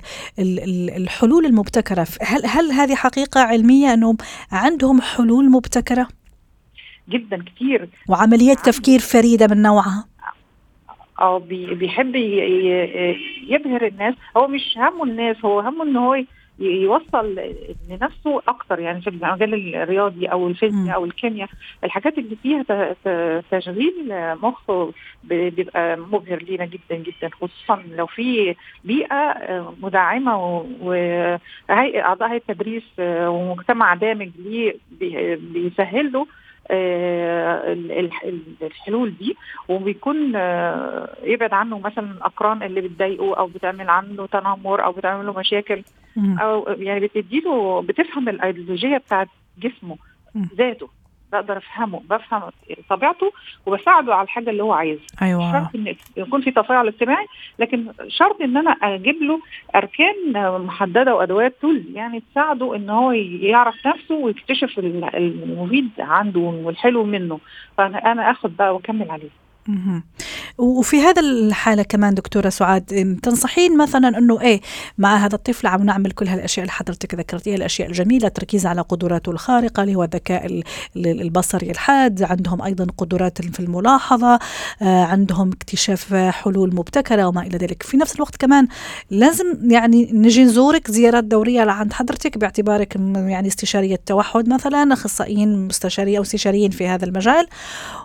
الحلول 0.97 1.45
المبتكرة 1.45 2.07
هل 2.21 2.45
هل 2.45 2.71
هذه 2.71 2.95
حقيقة 2.95 3.41
علمية 3.41 3.93
أنهم 3.93 4.17
عندهم 4.51 5.01
حلول 5.01 5.51
مبتكرة؟ 5.51 6.07
جدا 7.09 7.43
كتير. 7.43 7.89
وعمليات 8.09 8.59
تفكير 8.59 8.99
فريدة 8.99 9.47
من 9.51 9.61
نوعها؟ 9.61 10.05
آه 11.19 11.37
بيحب 11.39 12.15
يبهر 13.47 13.85
الناس. 13.87 14.15
هو 14.37 14.47
مش 14.47 14.77
همه 14.77 15.03
الناس 15.03 15.45
هو 15.45 15.59
همه 15.59 15.83
إن 15.83 15.95
هو 15.95 16.23
يوصل 16.59 17.39
لنفسه 17.89 18.41
أكتر. 18.47 18.79
يعني 18.79 19.01
في 19.01 19.09
المجال 19.09 19.75
الرياضي 19.75 20.25
أو 20.25 20.47
الفيزياء 20.47 20.95
أو 20.95 21.05
الكيمياء 21.05 21.49
الحاجات 21.83 22.17
اللي 22.17 22.35
فيها 22.43 22.65
تشغيل 23.51 23.93
مخ 24.41 24.71
بيبقى 25.23 25.97
مبهر 25.97 26.43
لينا 26.43 26.65
جدا 26.65 26.95
جدا. 26.95 27.29
خصوصا 27.41 27.83
لو 27.95 28.05
في 28.05 28.55
بيئة 28.83 29.35
مدعمة 29.81 30.65
وهيئه 30.81 32.01
أعضاء 32.01 32.29
هيئة 32.29 32.41
التدريس 32.49 32.83
ومجتمع 32.99 33.93
دامج 33.95 34.29
ليه 34.39 34.75
بيسهل 35.53 36.11
له 36.11 36.27
الحلول 38.61 39.13
دي 39.19 39.35
وبيكون 39.69 40.29
يبعد 41.23 41.53
عنه 41.53 41.79
مثلا 41.79 42.11
الأقران 42.11 42.63
اللي 42.63 42.81
بتضايقه 42.81 43.35
أو 43.37 43.47
بتعمل 43.47 43.89
عنه 43.89 44.25
تنمر 44.25 44.83
أو 44.85 44.91
بتعمل 44.91 45.25
له 45.25 45.33
مشاكل 45.39 45.83
أو 46.39 46.65
يعني 46.69 46.99
بتديله 46.99 47.81
بتفهم 47.81 48.29
الأيديولوجية 48.29 48.97
بتاعت 48.97 49.27
جسمه 49.59 49.97
ذاته. 50.57 50.89
بقدر 51.31 51.57
افهمه 51.57 52.01
بفهم 52.09 52.41
طبيعته 52.89 53.31
وبساعده 53.65 54.15
على 54.15 54.23
الحاجة 54.23 54.49
اللي 54.49 54.63
هو 54.63 54.73
عايزها. 54.73 55.05
أيوه. 55.21 55.51
شرط 55.51 55.75
إن 55.75 55.95
يكون 56.17 56.41
في 56.41 56.51
تفاعل 56.51 56.87
اجتماعي 56.87 57.25
لكن 57.59 57.87
شرط 58.07 58.41
إن 58.41 58.57
أنا 58.57 58.71
أجيب 58.71 59.23
له 59.23 59.39
أركان 59.75 60.15
محددة 60.65 61.15
وأدوات 61.15 61.55
تول 61.61 61.83
يعني 61.93 62.23
تساعده 62.31 62.75
إن 62.75 62.89
هو 62.89 63.11
يعرف 63.41 63.87
نفسه 63.87 64.15
ويكتشف 64.15 64.79
المفيد 64.79 65.89
عنده 65.99 66.39
والحلو 66.39 67.03
منه. 67.03 67.39
فانا 67.77 68.11
أنا 68.11 68.31
آخد 68.31 68.57
بقى 68.57 68.75
وأكمل 68.75 69.11
عليه. 69.11 69.44
وفي 70.57 71.01
هذا 71.01 71.21
الحالة 71.21 71.83
كمان 71.83 72.13
دكتورة 72.13 72.49
سعاد 72.49 73.19
تنصحين 73.23 73.77
مثلا 73.77 74.17
أنه 74.17 74.41
إيه 74.41 74.61
مع 74.97 75.17
هذا 75.17 75.35
الطفل 75.35 75.67
عم 75.67 75.83
نعمل 75.83 76.11
كل 76.11 76.27
هالأشياء 76.27 76.63
اللي 76.63 76.71
حضرتك 76.71 77.15
ذكرتيها 77.15 77.55
الأشياء 77.55 77.87
الجميلة 77.87 78.27
التركيز 78.27 78.65
على 78.65 78.81
قدراته 78.81 79.31
الخارقة 79.31 79.83
اللي 79.83 79.95
هو 79.95 80.03
الذكاء 80.03 80.61
البصري 80.95 81.71
الحاد 81.71 82.23
عندهم 82.23 82.61
أيضا 82.61 82.87
قدرات 82.97 83.41
في 83.41 83.59
الملاحظة 83.59 84.39
عندهم 84.81 85.51
اكتشاف 85.51 86.13
حلول 86.13 86.75
مبتكرة 86.75 87.27
وما 87.27 87.41
إلى 87.41 87.57
ذلك. 87.57 87.83
في 87.83 87.97
نفس 87.97 88.15
الوقت 88.15 88.35
كمان 88.35 88.67
لازم 89.11 89.71
يعني 89.71 90.09
نجي 90.13 90.43
نزورك 90.43 90.91
زيارات 90.91 91.23
دورية 91.23 91.63
لعند 91.63 91.93
حضرتك 91.93 92.37
باعتبارك 92.37 92.95
يعني 93.15 93.47
استشارية 93.47 93.99
توحد 94.05 94.49
مثلا 94.49 94.93
أخصائيين 94.93 95.67
مستشارية 95.67 96.17
أو 96.17 96.21
استشاريين 96.21 96.71
في 96.71 96.87
هذا 96.87 97.05
المجال. 97.05 97.47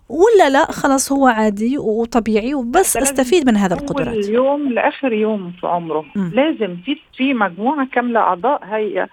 ولا 0.09 0.51
لا 0.51 0.73
خلاص 0.73 1.13
هو 1.13 1.50
وطبيعي 1.79 2.55
وبس 2.55 2.97
استفيد 2.97 3.47
من 3.47 3.57
هذا 3.57 3.75
القدرات. 3.75 4.29
من 4.29 4.35
يوم 4.35 4.73
لآخر 4.73 5.13
يوم 5.13 5.53
في 5.61 5.67
عمره. 5.67 6.05
م. 6.17 6.31
لازم 6.35 6.77
في 6.77 6.97
في 7.17 7.35
مجموعة 7.35 7.87
كاملة 7.93 8.21
أعضاء 8.21 8.65
هيئه 8.65 9.09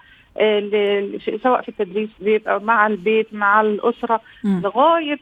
سواء 1.42 1.62
في 1.62 1.68
التدريس 1.68 2.08
بيبقى 2.20 2.60
مع 2.60 2.86
البيت 2.86 3.26
مع 3.34 3.60
الأسرة 3.60 4.20
م. 4.44 4.60
لغاية 4.60 5.18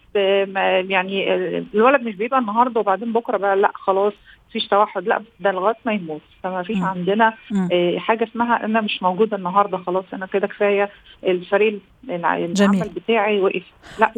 ما 0.46 0.78
يعني 0.78 1.38
الولد 1.75 2.02
مش 2.02 2.14
بيبقى 2.16 2.38
النهارده 2.40 2.80
وبعدين 2.80 3.12
بكرة 3.12 3.37
بقى 3.37 3.56
لا 3.56 3.70
خلاص 3.75 4.12
مفيش 4.49 4.66
توحد 4.68 5.08
لا 5.08 5.23
ده 5.40 5.52
لغاية 5.52 5.76
ما 5.87 5.92
يموت. 5.92 6.20
فما 6.42 6.62
فيش 6.62 6.78
عندنا 6.82 7.35
م. 7.50 7.68
حاجة 7.99 8.25
اسمها 8.25 8.64
أنا 8.64 8.80
مش 8.80 9.02
موجودة 9.02 9.37
النهارده 9.37 9.78
خلاص 9.78 10.04
أنا 10.14 10.26
كده 10.26 10.46
كفاية 10.46 10.90
الفريق 11.26 11.78
العمل 12.11 12.52
بتاعي 12.96 13.40
وقف. 13.40 13.64
لا. 14.00 14.12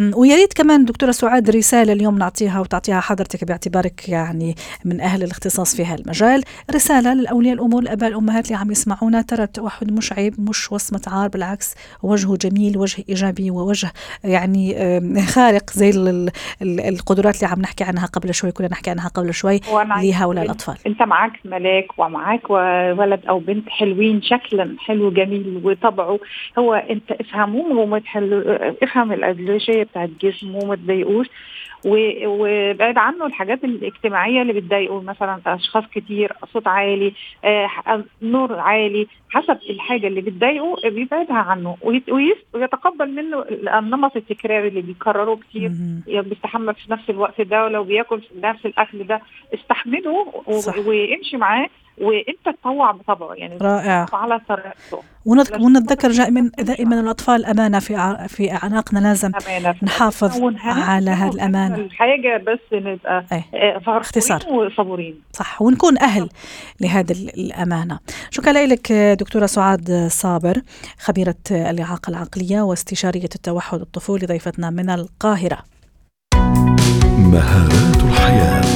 ويا 0.00 0.36
ريت 0.36 0.52
كمان 0.52 0.84
دكتورة 0.84 1.10
سعاد 1.10 1.50
رسالة 1.50 1.92
اليوم 1.92 2.18
نعطيها 2.18 2.60
وتعطيها 2.60 3.00
حضرتك 3.00 3.44
باعتبارك 3.44 4.08
يعني 4.08 4.54
من 4.84 5.00
أهل 5.00 5.22
الاختصاص 5.22 5.76
في 5.76 5.84
هالمجال. 5.84 6.42
رسالة 6.74 7.14
للأولياء 7.14 7.54
الأمور 7.54 7.82
الأباء 7.82 8.08
الأمهات 8.08 8.46
اللي 8.46 8.58
عم 8.58 8.70
يسمعونا 8.70 9.22
ترى 9.22 9.42
التوحد 9.42 9.92
مش 9.92 10.12
عيب 10.12 10.34
مش 10.48 10.72
وصمة 10.72 11.02
عار 11.06 11.28
بالعكس 11.28 11.74
وجهه 12.02 12.36
جميل 12.36 12.78
وجه 12.78 13.04
إيجابي 13.08 13.50
ووجه 13.50 13.92
يعني 14.24 14.74
خارق 15.26 15.70
زي 15.70 15.90
القدرات 16.62 17.36
اللي 17.36 17.46
عم 17.46 17.60
نحكي 17.60 17.84
عنها 17.84 18.06
قبل 18.06 18.34
شوي 18.34 18.52
كنا 18.52 18.68
نحكي 18.68 18.90
عنها 18.90 19.08
قبل 19.08 19.34
شوي 19.34 19.60
لهؤلاء 20.02 20.44
الأطفال. 20.44 20.76
أنت 20.86 21.02
معك 21.02 21.32
ملاك 21.44 21.98
ومعك 21.98 22.50
ولد 23.00 23.20
أو 23.28 23.38
بنت 23.38 23.68
حلوين 23.68 24.22
شكلا 24.22 24.76
حلو 24.78 25.10
جميل 25.10 25.60
وطبعه 25.64 26.18
هو 26.58 26.74
أنت 26.74 27.10
افهموه 27.10 28.02
افهم 28.82 29.12
الادلجيه 29.12 29.87
بتاعت 29.90 30.10
جسمه 30.20 30.58
وما 30.58 30.76
تضايقوش. 30.76 31.26
وبعد 31.84 32.98
عنه 32.98 33.26
الحاجات 33.26 33.64
الاجتماعية 33.64 34.42
اللي 34.42 34.52
بتضايقه 34.52 35.02
مثلا 35.02 35.40
أشخاص 35.46 35.84
كتير 35.94 36.32
صوت 36.52 36.66
عالي 36.68 37.12
آه، 37.44 38.04
نور 38.22 38.58
عالي 38.58 39.06
حسب 39.30 39.58
الحاجة 39.70 40.06
اللي 40.06 40.20
بتضايقه 40.20 40.90
بيبعدها 40.90 41.36
عنه. 41.36 41.76
ويتقبل 42.54 43.10
منه 43.14 43.44
النمط 43.78 44.16
التكراري 44.16 44.68
اللي 44.68 44.80
بيكرره 44.82 45.34
كتير. 45.50 45.70
بيستحمل 46.22 46.74
في 46.74 46.92
نفس 46.92 47.10
الوقت 47.10 47.40
ده 47.40 47.64
ولو 47.64 47.84
بياكل 47.84 48.20
في 48.20 48.28
نفس 48.42 48.66
الأكل 48.66 49.04
ده 49.06 49.20
استحمله 49.54 50.26
وامشي 50.46 51.36
معاه. 51.36 51.68
وإنت 52.00 52.58
تطوع 52.60 52.92
بطبعه 52.92 53.34
يعني 53.34 53.56
رائع. 53.62 54.06
على 54.12 54.40
طريقته. 54.48 55.02
ونتذكر 55.60 56.10
دائما 56.10 56.50
دائما 56.58 57.00
الأطفال 57.00 57.46
أمانة 57.46 57.78
في 57.78 58.26
في 58.28 58.52
أعناقنا. 58.52 58.98
لازم 58.98 59.32
نحافظ 59.82 60.54
على 60.64 61.10
هذه 61.10 61.30
الامانه 61.30 61.74
الحاجة 61.74 62.42
بس 62.46 62.58
نبقى 62.72 63.24
إيه. 63.32 63.80
اختصار. 63.86 64.40
وصبورين. 64.50 65.20
صح. 65.32 65.62
ونكون 65.62 65.98
أهل 65.98 66.28
لهذه 66.80 67.12
الأمانة. 67.12 67.98
شكرا 68.30 68.52
لك 68.52 68.92
دكتورة 68.92 69.46
سعاد 69.46 70.06
صابر 70.10 70.62
خبيرة 70.98 71.34
الإعاقة 71.50 72.10
العقلية 72.10 72.60
واستشارية 72.60 73.28
التوحد 73.34 73.80
الطفولي 73.80 74.26
ضيفتنا 74.26 74.70
من 74.70 74.90
القاهرة. 74.90 75.58
مهارات 77.18 78.02
الحياة. 78.04 78.67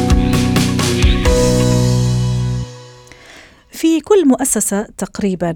في 3.83 4.01
كل 4.01 4.29
مؤسسة 4.29 4.83
تقريبا 4.83 5.55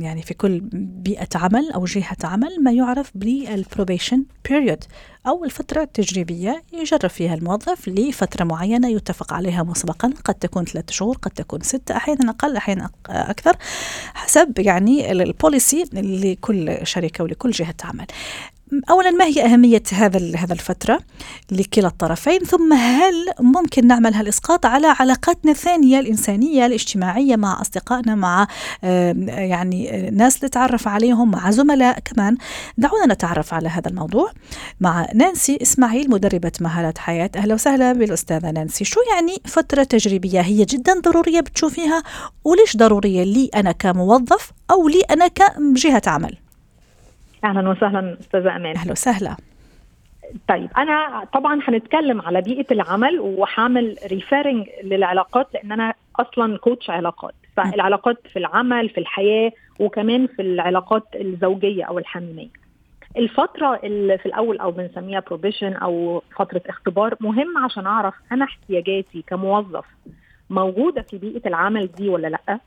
يعني 0.00 0.22
في 0.22 0.34
كل 0.34 0.60
بيئة 0.72 1.28
عمل 1.34 1.72
أو 1.72 1.84
جهة 1.84 2.16
عمل 2.24 2.56
ما 2.62 2.72
يعرف 2.72 3.10
بال 3.14 3.34
probation 3.34 4.24
period 4.48 4.84
أو 5.26 5.44
الفترة 5.44 5.82
التجريبية 5.82 6.62
يجرب 6.72 7.10
فيها 7.10 7.34
الموظف 7.34 7.88
لفترة 7.88 8.44
معينة 8.44 8.88
يتفق 8.88 9.32
عليها 9.32 9.62
مسبقا. 9.62 10.12
قد 10.24 10.34
تكون 10.34 10.64
ثلاثة 10.64 10.92
شهور 10.92 11.16
قد 11.16 11.30
تكون 11.30 11.60
ستة 11.60 11.96
أحيانا 11.96 12.30
أقل 12.30 12.56
أحيانا 12.56 12.90
أكثر 13.08 13.56
حسب 14.14 14.58
يعني 14.58 15.12
ال 15.12 15.22
policy 15.22 15.84
لكل 15.92 16.78
شركة 16.82 17.24
ولكل 17.24 17.50
جهة 17.50 17.74
عمل. 17.84 18.06
اولا 18.90 19.10
ما 19.10 19.24
هي 19.24 19.44
أهمية 19.44 19.82
هذا 19.92 20.36
هذا 20.36 20.52
الفترة 20.52 21.00
لكلا 21.52 21.86
الطرفين؟ 21.86 22.38
ثم 22.38 22.72
هل 22.72 23.14
ممكن 23.40 23.86
نعمل 23.86 24.14
هالإسقاط 24.14 24.66
على 24.66 24.86
علاقاتنا 24.86 25.50
الثانية 25.50 26.00
الإنسانية 26.00 26.66
الاجتماعية 26.66 27.36
مع 27.36 27.60
أصدقائنا 27.60 28.14
مع 28.14 28.46
يعني 29.28 30.10
ناس 30.10 30.44
نتعرف 30.44 30.88
عليهم 30.88 31.30
مع 31.30 31.50
زملاء 31.50 31.98
كمان؟ 31.98 32.36
دعونا 32.78 33.14
نتعرف 33.14 33.54
على 33.54 33.68
هذا 33.68 33.88
الموضوع 33.88 34.32
مع 34.80 35.06
نانسي 35.14 35.58
إسماعيل 35.62 36.10
مدربة 36.10 36.52
مهارات 36.60 36.98
حياة. 36.98 37.30
أهلا 37.36 37.54
وسهلا 37.54 37.92
بالأستاذة 37.92 38.50
نانسي. 38.50 38.84
شو 38.84 39.00
يعني 39.14 39.36
فترة 39.44 39.82
تجريبية؟ 39.82 40.40
هي 40.40 40.64
جدا 40.64 41.00
ضرورية 41.00 41.40
بتشوفيها؟ 41.40 42.02
وليش 42.44 42.76
ضرورية 42.76 43.24
لي 43.24 43.50
أنا 43.54 43.72
كموظف 43.72 44.52
أو 44.70 44.88
لي 44.88 45.00
أنا 45.00 45.28
كجهة 45.28 46.02
عمل؟ 46.06 46.43
أهلا 47.44 47.68
وسهلا 47.70 48.16
استاذه 48.20 48.56
أمان 48.56 48.76
أهلا 48.76 48.92
وسهلا. 48.92 49.36
طيب 50.48 50.68
أنا 50.76 51.24
طبعا 51.32 51.60
هنتكلم 51.68 52.20
على 52.22 52.40
بيئة 52.40 52.66
العمل 52.70 53.20
وهعمل 53.20 53.96
referring 54.06 54.66
للعلاقات 54.84 55.48
لأن 55.54 55.72
أنا 55.72 55.94
أصلا 56.16 56.58
coach 56.58 56.90
علاقات. 56.90 57.34
فالعلاقات 57.56 58.16
في 58.32 58.38
العمل 58.38 58.88
في 58.88 58.98
الحياة 59.00 59.52
وكمان 59.80 60.26
في 60.26 60.42
العلاقات 60.42 61.02
الزوجية 61.14 61.84
أو 61.84 61.98
الحميمية. 61.98 62.48
الفترة 63.16 63.80
اللي 63.84 64.18
في 64.18 64.26
الأول 64.26 64.58
أو 64.58 64.70
بنسميها 64.70 65.20
probation 65.20 65.72
أو 65.72 66.22
فترة 66.36 66.62
اختبار 66.68 67.14
مهم 67.20 67.58
عشان 67.58 67.86
أعرف 67.86 68.14
أنا 68.32 68.44
احتياجاتي 68.44 69.24
كموظف 69.26 69.84
موجودة 70.50 71.02
في 71.02 71.18
بيئة 71.18 71.48
العمل 71.48 71.86
دي 71.92 72.08
ولا 72.08 72.26
لأ؟ 72.28 72.58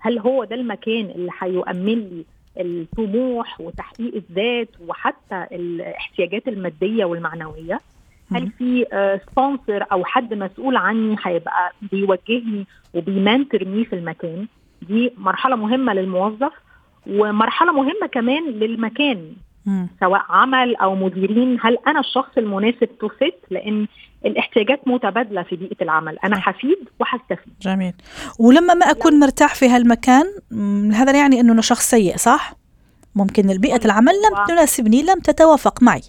هل 0.00 0.18
هو 0.18 0.44
ده 0.44 0.54
المكان 0.56 1.04
اللي 1.04 1.30
هيؤمن 1.40 1.94
لي 1.98 2.24
الطموح 2.60 3.60
وتحقيق 3.60 4.14
الذات 4.14 4.68
وحتى 4.88 5.46
الاحتياجات 5.52 6.48
المادية 6.48 7.04
والمعنوية. 7.04 7.80
هل 8.32 8.50
في 8.58 8.86
sponsor 9.30 9.82
آه، 9.82 9.86
أو 9.92 10.04
حد 10.04 10.34
مسؤول 10.34 10.76
عني 10.76 11.16
هيبقى 11.24 11.72
بيوجهني 11.92 12.66
وبي 12.94 13.18
mentorني 13.18 13.84
في 13.84 13.92
المكان؟ 13.96 14.46
دي 14.82 15.12
مرحلة 15.18 15.56
مهمة 15.56 15.92
للموظف 15.94 16.52
ومرحلة 17.06 17.72
مهمة 17.72 18.06
كمان 18.12 18.44
للمكان 18.50 19.32
سواء 20.00 20.22
عمل 20.28 20.76
أو 20.76 20.94
مديرين. 20.94 21.58
هل 21.60 21.78
أنا 21.86 22.00
الشخص 22.00 22.38
المناسب 22.38 22.88
to 23.00 23.08
fit 23.08 23.34
لأن 23.50 23.86
الاحتياجات 24.26 24.88
متبادلة 24.88 25.42
في 25.42 25.56
بيئة 25.56 25.76
العمل. 25.82 26.18
أنا 26.24 26.40
حفيد 26.40 26.78
وحستفيد. 27.00 27.52
جميل. 27.62 27.92
ولما 28.38 28.74
ما 28.74 28.90
أكون 28.90 29.20
مرتاح 29.20 29.54
في 29.54 29.68
هالمكان 29.68 30.24
هذا 30.92 31.18
يعني 31.18 31.40
إنه 31.40 31.52
أنا 31.52 31.62
شخص 31.62 31.90
سيء 31.90 32.16
صح؟ 32.16 32.54
ممكن 33.14 33.50
البيئه 33.50 33.84
العمل 33.84 34.12
لم 34.12 34.44
تناسبني 34.46 35.02
لم 35.02 35.20
تتوافق 35.20 35.82
معي. 35.82 36.02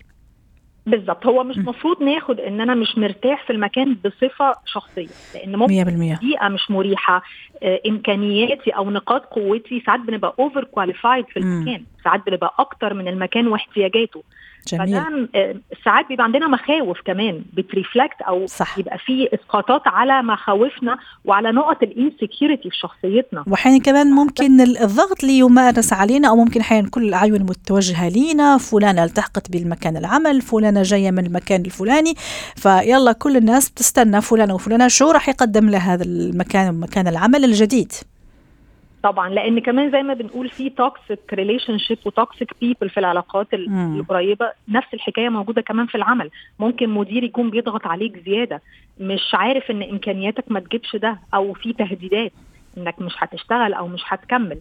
بالظبط 0.85 1.25
هو 1.25 1.43
مش 1.43 1.57
مفروض 1.57 2.03
ناخد 2.03 2.39
إن 2.39 2.61
أنا 2.61 2.75
مش 2.75 2.97
مرتاح 2.97 3.45
في 3.47 3.53
المكان 3.53 3.97
بصفة 4.05 4.53
شخصية 4.65 5.07
لأن 5.35 5.55
ممكن 5.55 6.17
بيئه 6.21 6.47
مش 6.47 6.71
مريحة 6.71 7.23
آه، 7.63 7.81
إمكانياتي 7.87 8.69
أو 8.71 8.91
نقاط 8.91 9.25
قوتي 9.25 9.83
ساعات 9.85 9.99
بنبقى 9.99 10.35
overqualified 10.39 11.25
في 11.25 11.39
المكان 11.39 11.83
ساعات 12.03 12.25
بنبقى 12.27 12.55
أكتر 12.59 12.93
من 12.93 13.07
المكان 13.07 13.47
واحتياجاته. 13.47 14.23
جميل. 14.67 15.01
فده 15.01 15.61
ساعات 15.85 16.07
بيبقى 16.07 16.23
عندنا 16.23 16.47
مخاوف 16.47 16.97
كمان 17.05 17.41
بت 17.53 17.68
reflect 17.68 18.21
أو 18.21 18.45
صح. 18.45 18.77
يبقى 18.77 18.97
في 18.97 19.29
إسقاطات 19.33 19.81
على 19.85 20.23
مخاوفنا 20.23 20.97
وعلى 21.25 21.51
نقط 21.51 21.83
ال 21.83 21.91
insecurity 21.91 22.69
في 22.69 22.77
شخصيتنا. 22.77 23.43
وأحيانا 23.47 23.79
كمان 23.79 24.11
ممكن 24.11 24.61
الضغط 24.61 25.23
اللي 25.23 25.37
يمارس 25.37 25.93
علينا 25.93 26.29
أو 26.29 26.35
ممكن 26.35 26.59
أحيانا 26.59 26.89
كل 26.89 27.03
الاعين 27.03 27.43
متوجهة 27.43 28.09
لينا 28.09 28.57
فلانة 28.57 29.03
التحقت 29.03 29.51
بالمكان 29.51 29.97
العمل 29.97 30.41
فلانة 30.41 30.81
جاية 30.81 31.11
من 31.11 31.25
المكان 31.25 31.61
الفلاني 31.61 32.13
فيلا 32.55 33.11
كل 33.11 33.37
الناس 33.37 33.69
بتستنى 33.69 34.21
فلانة 34.21 34.55
وفلانة 34.55 34.87
شو 34.87 35.11
راح 35.11 35.29
يقدم 35.29 35.69
لها 35.69 35.93
هذا 35.93 36.03
المكان 36.03 36.79
مكان 36.79 37.07
العمل 37.07 37.43
الجديد. 37.43 37.93
طبعا 39.05 39.29
لأن 39.29 39.59
كمان 39.59 39.91
زي 39.91 40.03
ما 40.03 40.13
بنقول 40.13 40.49
في 40.49 40.69
toxic 40.69 41.33
relationship 41.33 41.77
و 41.77 41.97
toxic 42.05 42.51
people 42.61 42.89
في 42.89 42.99
العلاقات 42.99 43.47
القريبة. 43.53 44.51
نفس 44.69 44.93
الحكاية 44.93 45.29
موجودة 45.29 45.61
كمان 45.61 45.85
في 45.87 45.95
العمل. 45.95 46.29
ممكن 46.59 46.89
مدير 46.89 47.23
يكون 47.23 47.49
بيضغط 47.49 47.87
عليك 47.87 48.17
زيادة. 48.25 48.61
مش 48.99 49.21
عارف 49.33 49.71
إن 49.71 49.83
إمكانياتك 49.83 50.43
ما 50.51 50.59
تجيبش 50.59 50.95
ده 50.95 51.19
أو 51.33 51.53
في 51.53 51.73
تهديدات 51.73 52.31
إنك 52.77 53.01
مش 53.01 53.13
هتشتغل 53.17 53.73
أو 53.73 53.87
مش 53.87 54.01
هتكمل. 54.05 54.59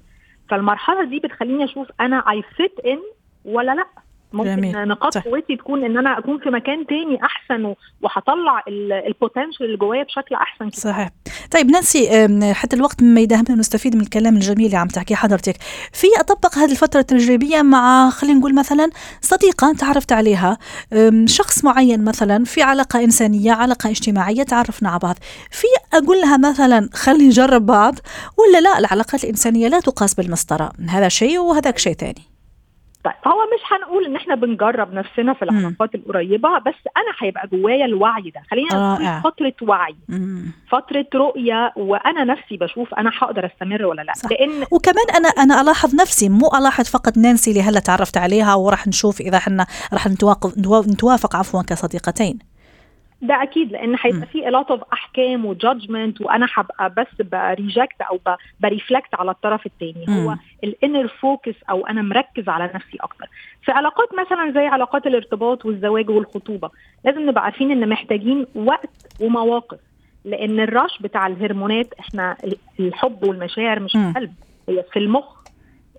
فالمرحلة 0.48 1.04
دي 1.04 1.18
بتخليني 1.18 1.64
أشوف 1.64 1.88
أنا 2.00 2.16
I 2.30 2.42
fit 2.56 2.80
in 2.86 2.98
ولا 3.44 3.74
لأ. 3.74 3.86
ممكن 4.34 4.56
جميل. 4.56 4.88
نقاط 4.88 5.18
قوتي 5.18 5.56
تكون 5.56 5.84
إن 5.84 5.98
أنا 5.98 6.18
أكون 6.18 6.38
في 6.38 6.50
مكان 6.50 6.86
تاني 6.86 7.18
أحسن 7.24 7.74
وهطلع 8.02 8.62
ال 9.06 9.12
potential 9.12 9.66
اللي 9.66 9.76
جوايا 9.76 10.02
بشكل 10.02 10.34
أحسن 10.34 10.70
كده. 10.70 10.80
صحيح. 10.80 11.10
طيب 11.50 11.70
نانسي 11.70 12.08
حتى 12.54 12.76
الوقت 12.76 13.02
ما 13.02 13.20
يداهمنا 13.20 13.54
نستفيد 13.54 13.96
من 13.96 14.02
الكلام 14.02 14.34
الجميل 14.34 14.66
اللي 14.66 14.76
عم 14.76 14.88
تحكيه 14.88 15.14
حضرتك. 15.14 15.56
في 15.92 16.06
أطبق 16.20 16.58
هذه 16.58 16.70
الفترة 16.70 17.00
التجريبية 17.00 17.62
مع 17.62 18.10
خلينا 18.10 18.38
نقول 18.38 18.54
مثلا 18.54 18.90
صديقة 19.20 19.72
تعرفت 19.72 20.12
عليها 20.12 20.58
شخص 21.26 21.64
معين 21.64 22.04
مثلا 22.04 22.44
في 22.44 22.62
علاقة 22.62 23.04
إنسانية 23.04 23.52
علاقة 23.52 23.90
اجتماعية 23.90 24.42
تعرفنا 24.42 24.88
على 24.88 24.98
بعض. 24.98 25.16
في 25.50 25.66
أقول 25.92 26.20
لها 26.20 26.36
مثلا 26.36 26.88
خلي 26.94 27.26
نجرب 27.26 27.66
بعض 27.66 27.94
ولا 28.38 28.60
لا؟ 28.60 28.78
العلاقات 28.78 29.24
الإنسانية 29.24 29.68
لا 29.68 29.80
تقاس 29.80 30.14
بالمسطرة. 30.14 30.72
هذا 30.88 31.08
شيء 31.08 31.38
وهذاك 31.38 31.78
شيء 31.78 31.94
ثاني 31.94 32.33
طيب 33.04 33.14
هو 33.26 33.38
مش 33.54 33.60
هنقول 33.72 34.04
إن 34.06 34.16
إحنا 34.16 34.34
بنجرب 34.34 34.92
نفسنا 34.92 35.32
في 35.34 35.42
العلاقات 35.42 35.94
القريبة 35.94 36.58
بس 36.58 36.74
أنا 36.96 37.12
هيبقى 37.18 37.48
جوايا 37.52 37.84
الوعي 37.84 38.30
ده. 38.30 38.42
خلينا 38.50 38.94
نقول 38.94 39.22
فترة 39.32 39.68
وعي. 39.68 39.96
فترة 40.70 41.06
رؤية 41.14 41.72
وأنا 41.76 42.24
نفسي 42.24 42.56
بشوف 42.56 42.94
أنا 42.94 43.10
هقدر 43.18 43.46
أستمر 43.46 43.84
ولا 43.86 44.02
لأ. 44.02 44.12
صح. 44.14 44.30
لأن 44.30 44.50
وكمان 44.70 45.04
أنا 45.16 45.28
أنا 45.28 45.60
ألاحظ 45.60 45.94
نفسي 45.94 46.28
مو 46.28 46.48
ألاحظ 46.58 46.84
فقط 46.84 47.16
نانسي 47.18 47.50
اللي 47.50 47.62
هلا 47.62 47.80
تعرفت 47.80 48.16
عليها 48.16 48.54
وراح 48.54 48.86
نشوف 48.86 49.20
إذا 49.20 49.36
إحنا 49.36 49.66
راح 49.92 50.06
نتوافق 50.86 51.36
عفوا 51.36 51.62
كصديقتين. 51.62 52.53
ده 53.26 53.42
أكيد 53.42 53.72
لأن 53.72 53.96
هيبقى 54.00 54.26
في 54.26 54.38
lot 54.38 54.70
of 54.70 54.80
أحكام 54.92 55.44
و 55.46 55.54
judgment 55.54 56.20
وأنا 56.20 56.46
هبقى 56.54 56.90
بس 56.96 57.26
ب 57.26 57.35
project 57.36 58.00
أو 58.00 58.20
ب 58.60 58.67
reflect 58.67 59.14
على 59.14 59.30
الطرف 59.30 59.66
الثاني 59.66 60.04
هو 60.08 60.36
ال 60.64 60.72
inner 60.72 61.08
focus 61.08 61.54
أو 61.70 61.86
أنا 61.86 62.02
مركز 62.02 62.48
على 62.48 62.70
نفسي 62.74 62.96
أكتر. 63.00 63.26
في 63.62 63.72
علاقات 63.72 64.08
مثلا 64.14 64.50
زي 64.52 64.66
علاقات 64.66 65.06
الارتباط 65.06 65.66
والزواج 65.66 66.10
والخطوبة 66.10 66.70
لازم 67.04 67.28
نبقى 67.28 67.44
عارفين 67.44 67.70
إن 67.70 67.88
محتاجين 67.88 68.46
وقت 68.54 68.90
ومواقف 69.20 69.78
لأن 70.24 70.60
الرش 70.60 70.98
بتاع 71.00 71.26
الهرمونات 71.26 71.94
إحنا 72.00 72.36
الحب 72.80 73.22
والمشاعر 73.24 73.80
مش 73.80 73.92
في 73.92 73.98
القلب 74.10 74.32
هي 74.68 74.84
في 74.92 74.98
المخ 74.98 75.44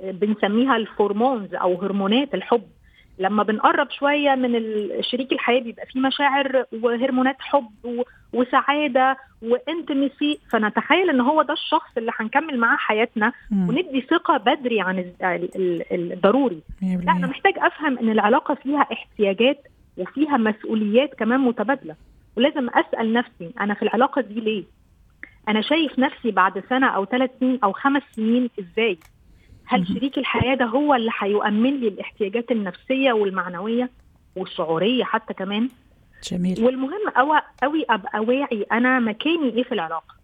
بنسميها 0.04 0.76
الهرمونز 0.78 1.56
أو 1.56 1.82
هرمونات 1.82 2.34
الحب. 2.34 2.64
لما 3.20 3.44
بنقرب 3.44 3.92
شوية 3.92 4.36
من 4.36 4.54
شريك 5.04 5.32
الحياة 5.32 5.60
بيبقى 5.62 5.86
في 5.86 6.00
مشاعر 6.00 6.66
وهرمونات 6.82 7.36
حب 7.40 7.70
وسعادة 8.34 9.18
وانتمسي 9.42 10.40
فنتخيل 10.52 11.10
إن 11.10 11.22
هو 11.22 11.42
ده 11.42 11.54
الشخص 11.54 11.98
اللي 11.98 12.12
هنكمل 12.20 12.60
معاه 12.60 12.78
حياتنا 12.78 13.32
مم. 13.52 13.70
وندي 13.70 14.02
ثقة 14.10 14.38
بدري 14.38 14.82
عن 14.82 15.12
الضروري. 15.92 16.62
لا 16.82 17.12
أنا 17.12 17.28
محتاج 17.28 17.54
أفهم 17.58 17.98
إن 18.00 18.10
العلاقة 18.10 18.54
فيها 18.56 18.88
احتياجات 18.94 19.68
وفيها 19.98 20.38
مسؤوليات 20.38 21.14
كمان 21.14 21.40
متبادلة. 21.40 21.96
ولازم 22.38 22.70
أسأل 22.70 23.14
نفسي 23.14 23.52
أنا 23.62 23.74
في 23.74 23.82
العلاقة 23.82 24.22
دي 24.22 24.40
ليه؟ 24.40 24.64
أنا 25.50 25.62
شايف 25.62 26.00
نفسي 26.00 26.32
بعد 26.32 26.64
سنة 26.70 26.88
أو 26.88 27.06
ثلاث 27.06 27.30
سنين 27.40 27.60
أو 27.64 27.72
خمس 27.72 28.02
سنين 28.12 28.50
إزاي؟ 28.60 28.98
هل 29.68 29.88
شريك 29.88 30.18
الحياة 30.18 30.56
ده 30.56 30.66
هو 30.66 30.94
اللي 30.96 31.12
هيؤمن 31.20 31.80
لي 31.80 31.88
الاحتياجات 31.88 32.52
النفسية 32.52 33.12
والمعنوية 33.14 33.90
والشعورية 34.36 35.04
حتى 35.04 35.34
كمان؟ 35.34 35.70
جميل. 36.32 36.64
والمهم 36.64 37.10
قوي 37.16 37.40
قوي 37.64 37.86
أبقى 37.90 38.20
واعي 38.20 38.66
أنا 38.72 39.00
مكاني 39.00 39.50
إيه 39.50 39.64
في 39.64 39.72
العلاقة؟ 39.72 40.16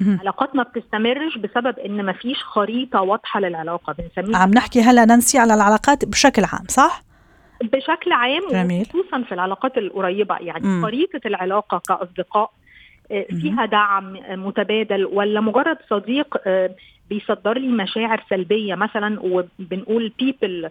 العلاقات 0.00 0.56
ما 0.56 0.62
بتستمرش 0.62 1.38
بسبب 1.38 1.78
إن 1.78 2.04
ما 2.04 2.12
فيش 2.12 2.42
خريطة 2.44 3.00
واضحة 3.02 3.40
للعلاقة 3.40 3.94
بنسميها 3.98 4.38
عم 4.38 4.50
نحكي 4.50 4.80
هلا 4.80 5.04
نانسي 5.04 5.38
على 5.38 5.54
العلاقات 5.54 6.04
بشكل 6.04 6.44
عام 6.44 6.64
صح؟ 6.68 7.02
بشكل 7.62 8.12
عام 8.12 8.42
جميل. 8.50 8.86
وخصوصا 8.94 9.22
في 9.22 9.32
العلاقات 9.32 9.78
القريبة 9.78 10.36
يعني 10.36 10.66
مم. 10.68 10.82
خريطة 10.82 11.20
العلاقة 11.26 11.82
كأصدقاء 11.88 12.50
فيها 13.40 13.66
دعم 13.66 14.12
متبادل 14.46 15.04
ولا 15.06 15.40
مجرد 15.40 15.76
صديق 15.90 16.36
بيصدر 17.10 17.58
لي 17.58 17.68
مشاعر 17.68 18.24
سلبية 18.30 18.74
مثلا 18.74 19.20
وبنقول 19.20 20.12
بيبل 20.18 20.68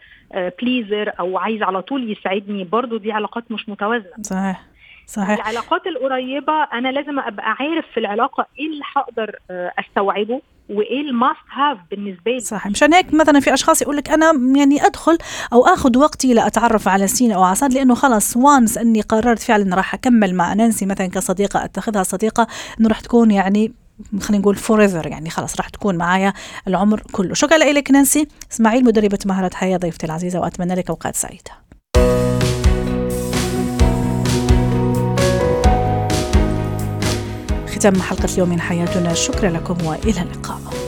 بليزر 0.62 1.12
أو 1.19 1.38
عايز 1.38 1.62
على 1.63 1.82
طول 1.82 2.12
يسعدني 2.12 2.63
برضو 2.63 2.97
دي 2.97 3.12
علاقات 3.12 3.52
مش 3.52 3.69
متوازنة. 3.69 4.12
صحيح 4.21 4.62
صحيح. 5.08 5.30
العلاقات 5.47 5.88
القريبة 5.88 6.63
أنا 6.73 6.88
لازم 6.91 7.19
أبقى 7.19 7.56
عارف 7.60 7.86
في 7.93 7.99
العلاقة 7.99 8.45
إيه 8.60 8.65
اللي 8.67 8.82
هقدر 8.95 9.36
أستوعبه 9.52 10.41
وإيه 10.69 11.02
ال 11.01 11.09
must 11.09 11.39
have 11.53 11.77
بالنسبة 11.91 12.32
لي. 12.32 12.39
صح 12.39 12.67
مشان 12.67 12.93
هيك 12.93 13.13
مثلا 13.13 13.39
في 13.39 13.54
أشخاص 13.54 13.82
يقول 13.82 13.97
لك 13.97 14.10
أنا 14.10 14.32
يعني 14.58 14.86
أدخل 14.86 15.17
أو 15.54 15.65
آخذ 15.65 15.97
وقتي 15.97 16.34
لأتعرف 16.34 16.88
على 16.88 17.08
سين 17.08 17.32
أو 17.32 17.43
صاد 17.43 17.73
لأنه 17.73 17.95
خلص 17.95 18.38
once 18.38 18.77
إني 18.78 19.02
قررت 19.02 19.39
فعلا 19.39 19.75
راح 19.75 19.93
أكمل 19.93 20.36
مع 20.36 20.54
نانسي 20.54 20.86
مثلا 20.86 21.08
كصديقة 21.08 21.63
أتخذها 21.65 22.04
صديقة 22.04 22.47
إنه 22.80 22.89
راح 22.89 22.99
تكون 22.99 23.32
يعني 23.32 23.71
خلينا 24.21 24.41
نقول 24.41 24.55
forever 24.55 24.82
يعني 25.07 25.29
خلاص 25.29 25.55
راح 25.55 25.69
تكون 25.69 25.95
معايا 25.95 26.33
العمر 26.67 27.03
كله. 27.12 27.33
شكرا 27.33 27.57
لك 27.57 27.91
نانسي. 27.91 28.27
إسماعيل 28.51 28.85
مدربة 28.85 29.19
مهاره 29.25 29.51
حياة 29.53 29.77
ضيفتي 29.77 30.05
العزيزة 30.05 30.39
وأتمنى 30.39 30.75
لك 30.75 30.89
أوقات 30.89 31.15
سعيدة. 31.15 31.51
ختام 37.67 38.01
حلقة 38.01 38.33
اليوم 38.33 38.49
من 38.49 38.62
حياتنا. 38.62 39.13
شكرا 39.13 39.49
لكم 39.49 39.85
وإلى 39.85 40.21
اللقاء. 40.21 40.78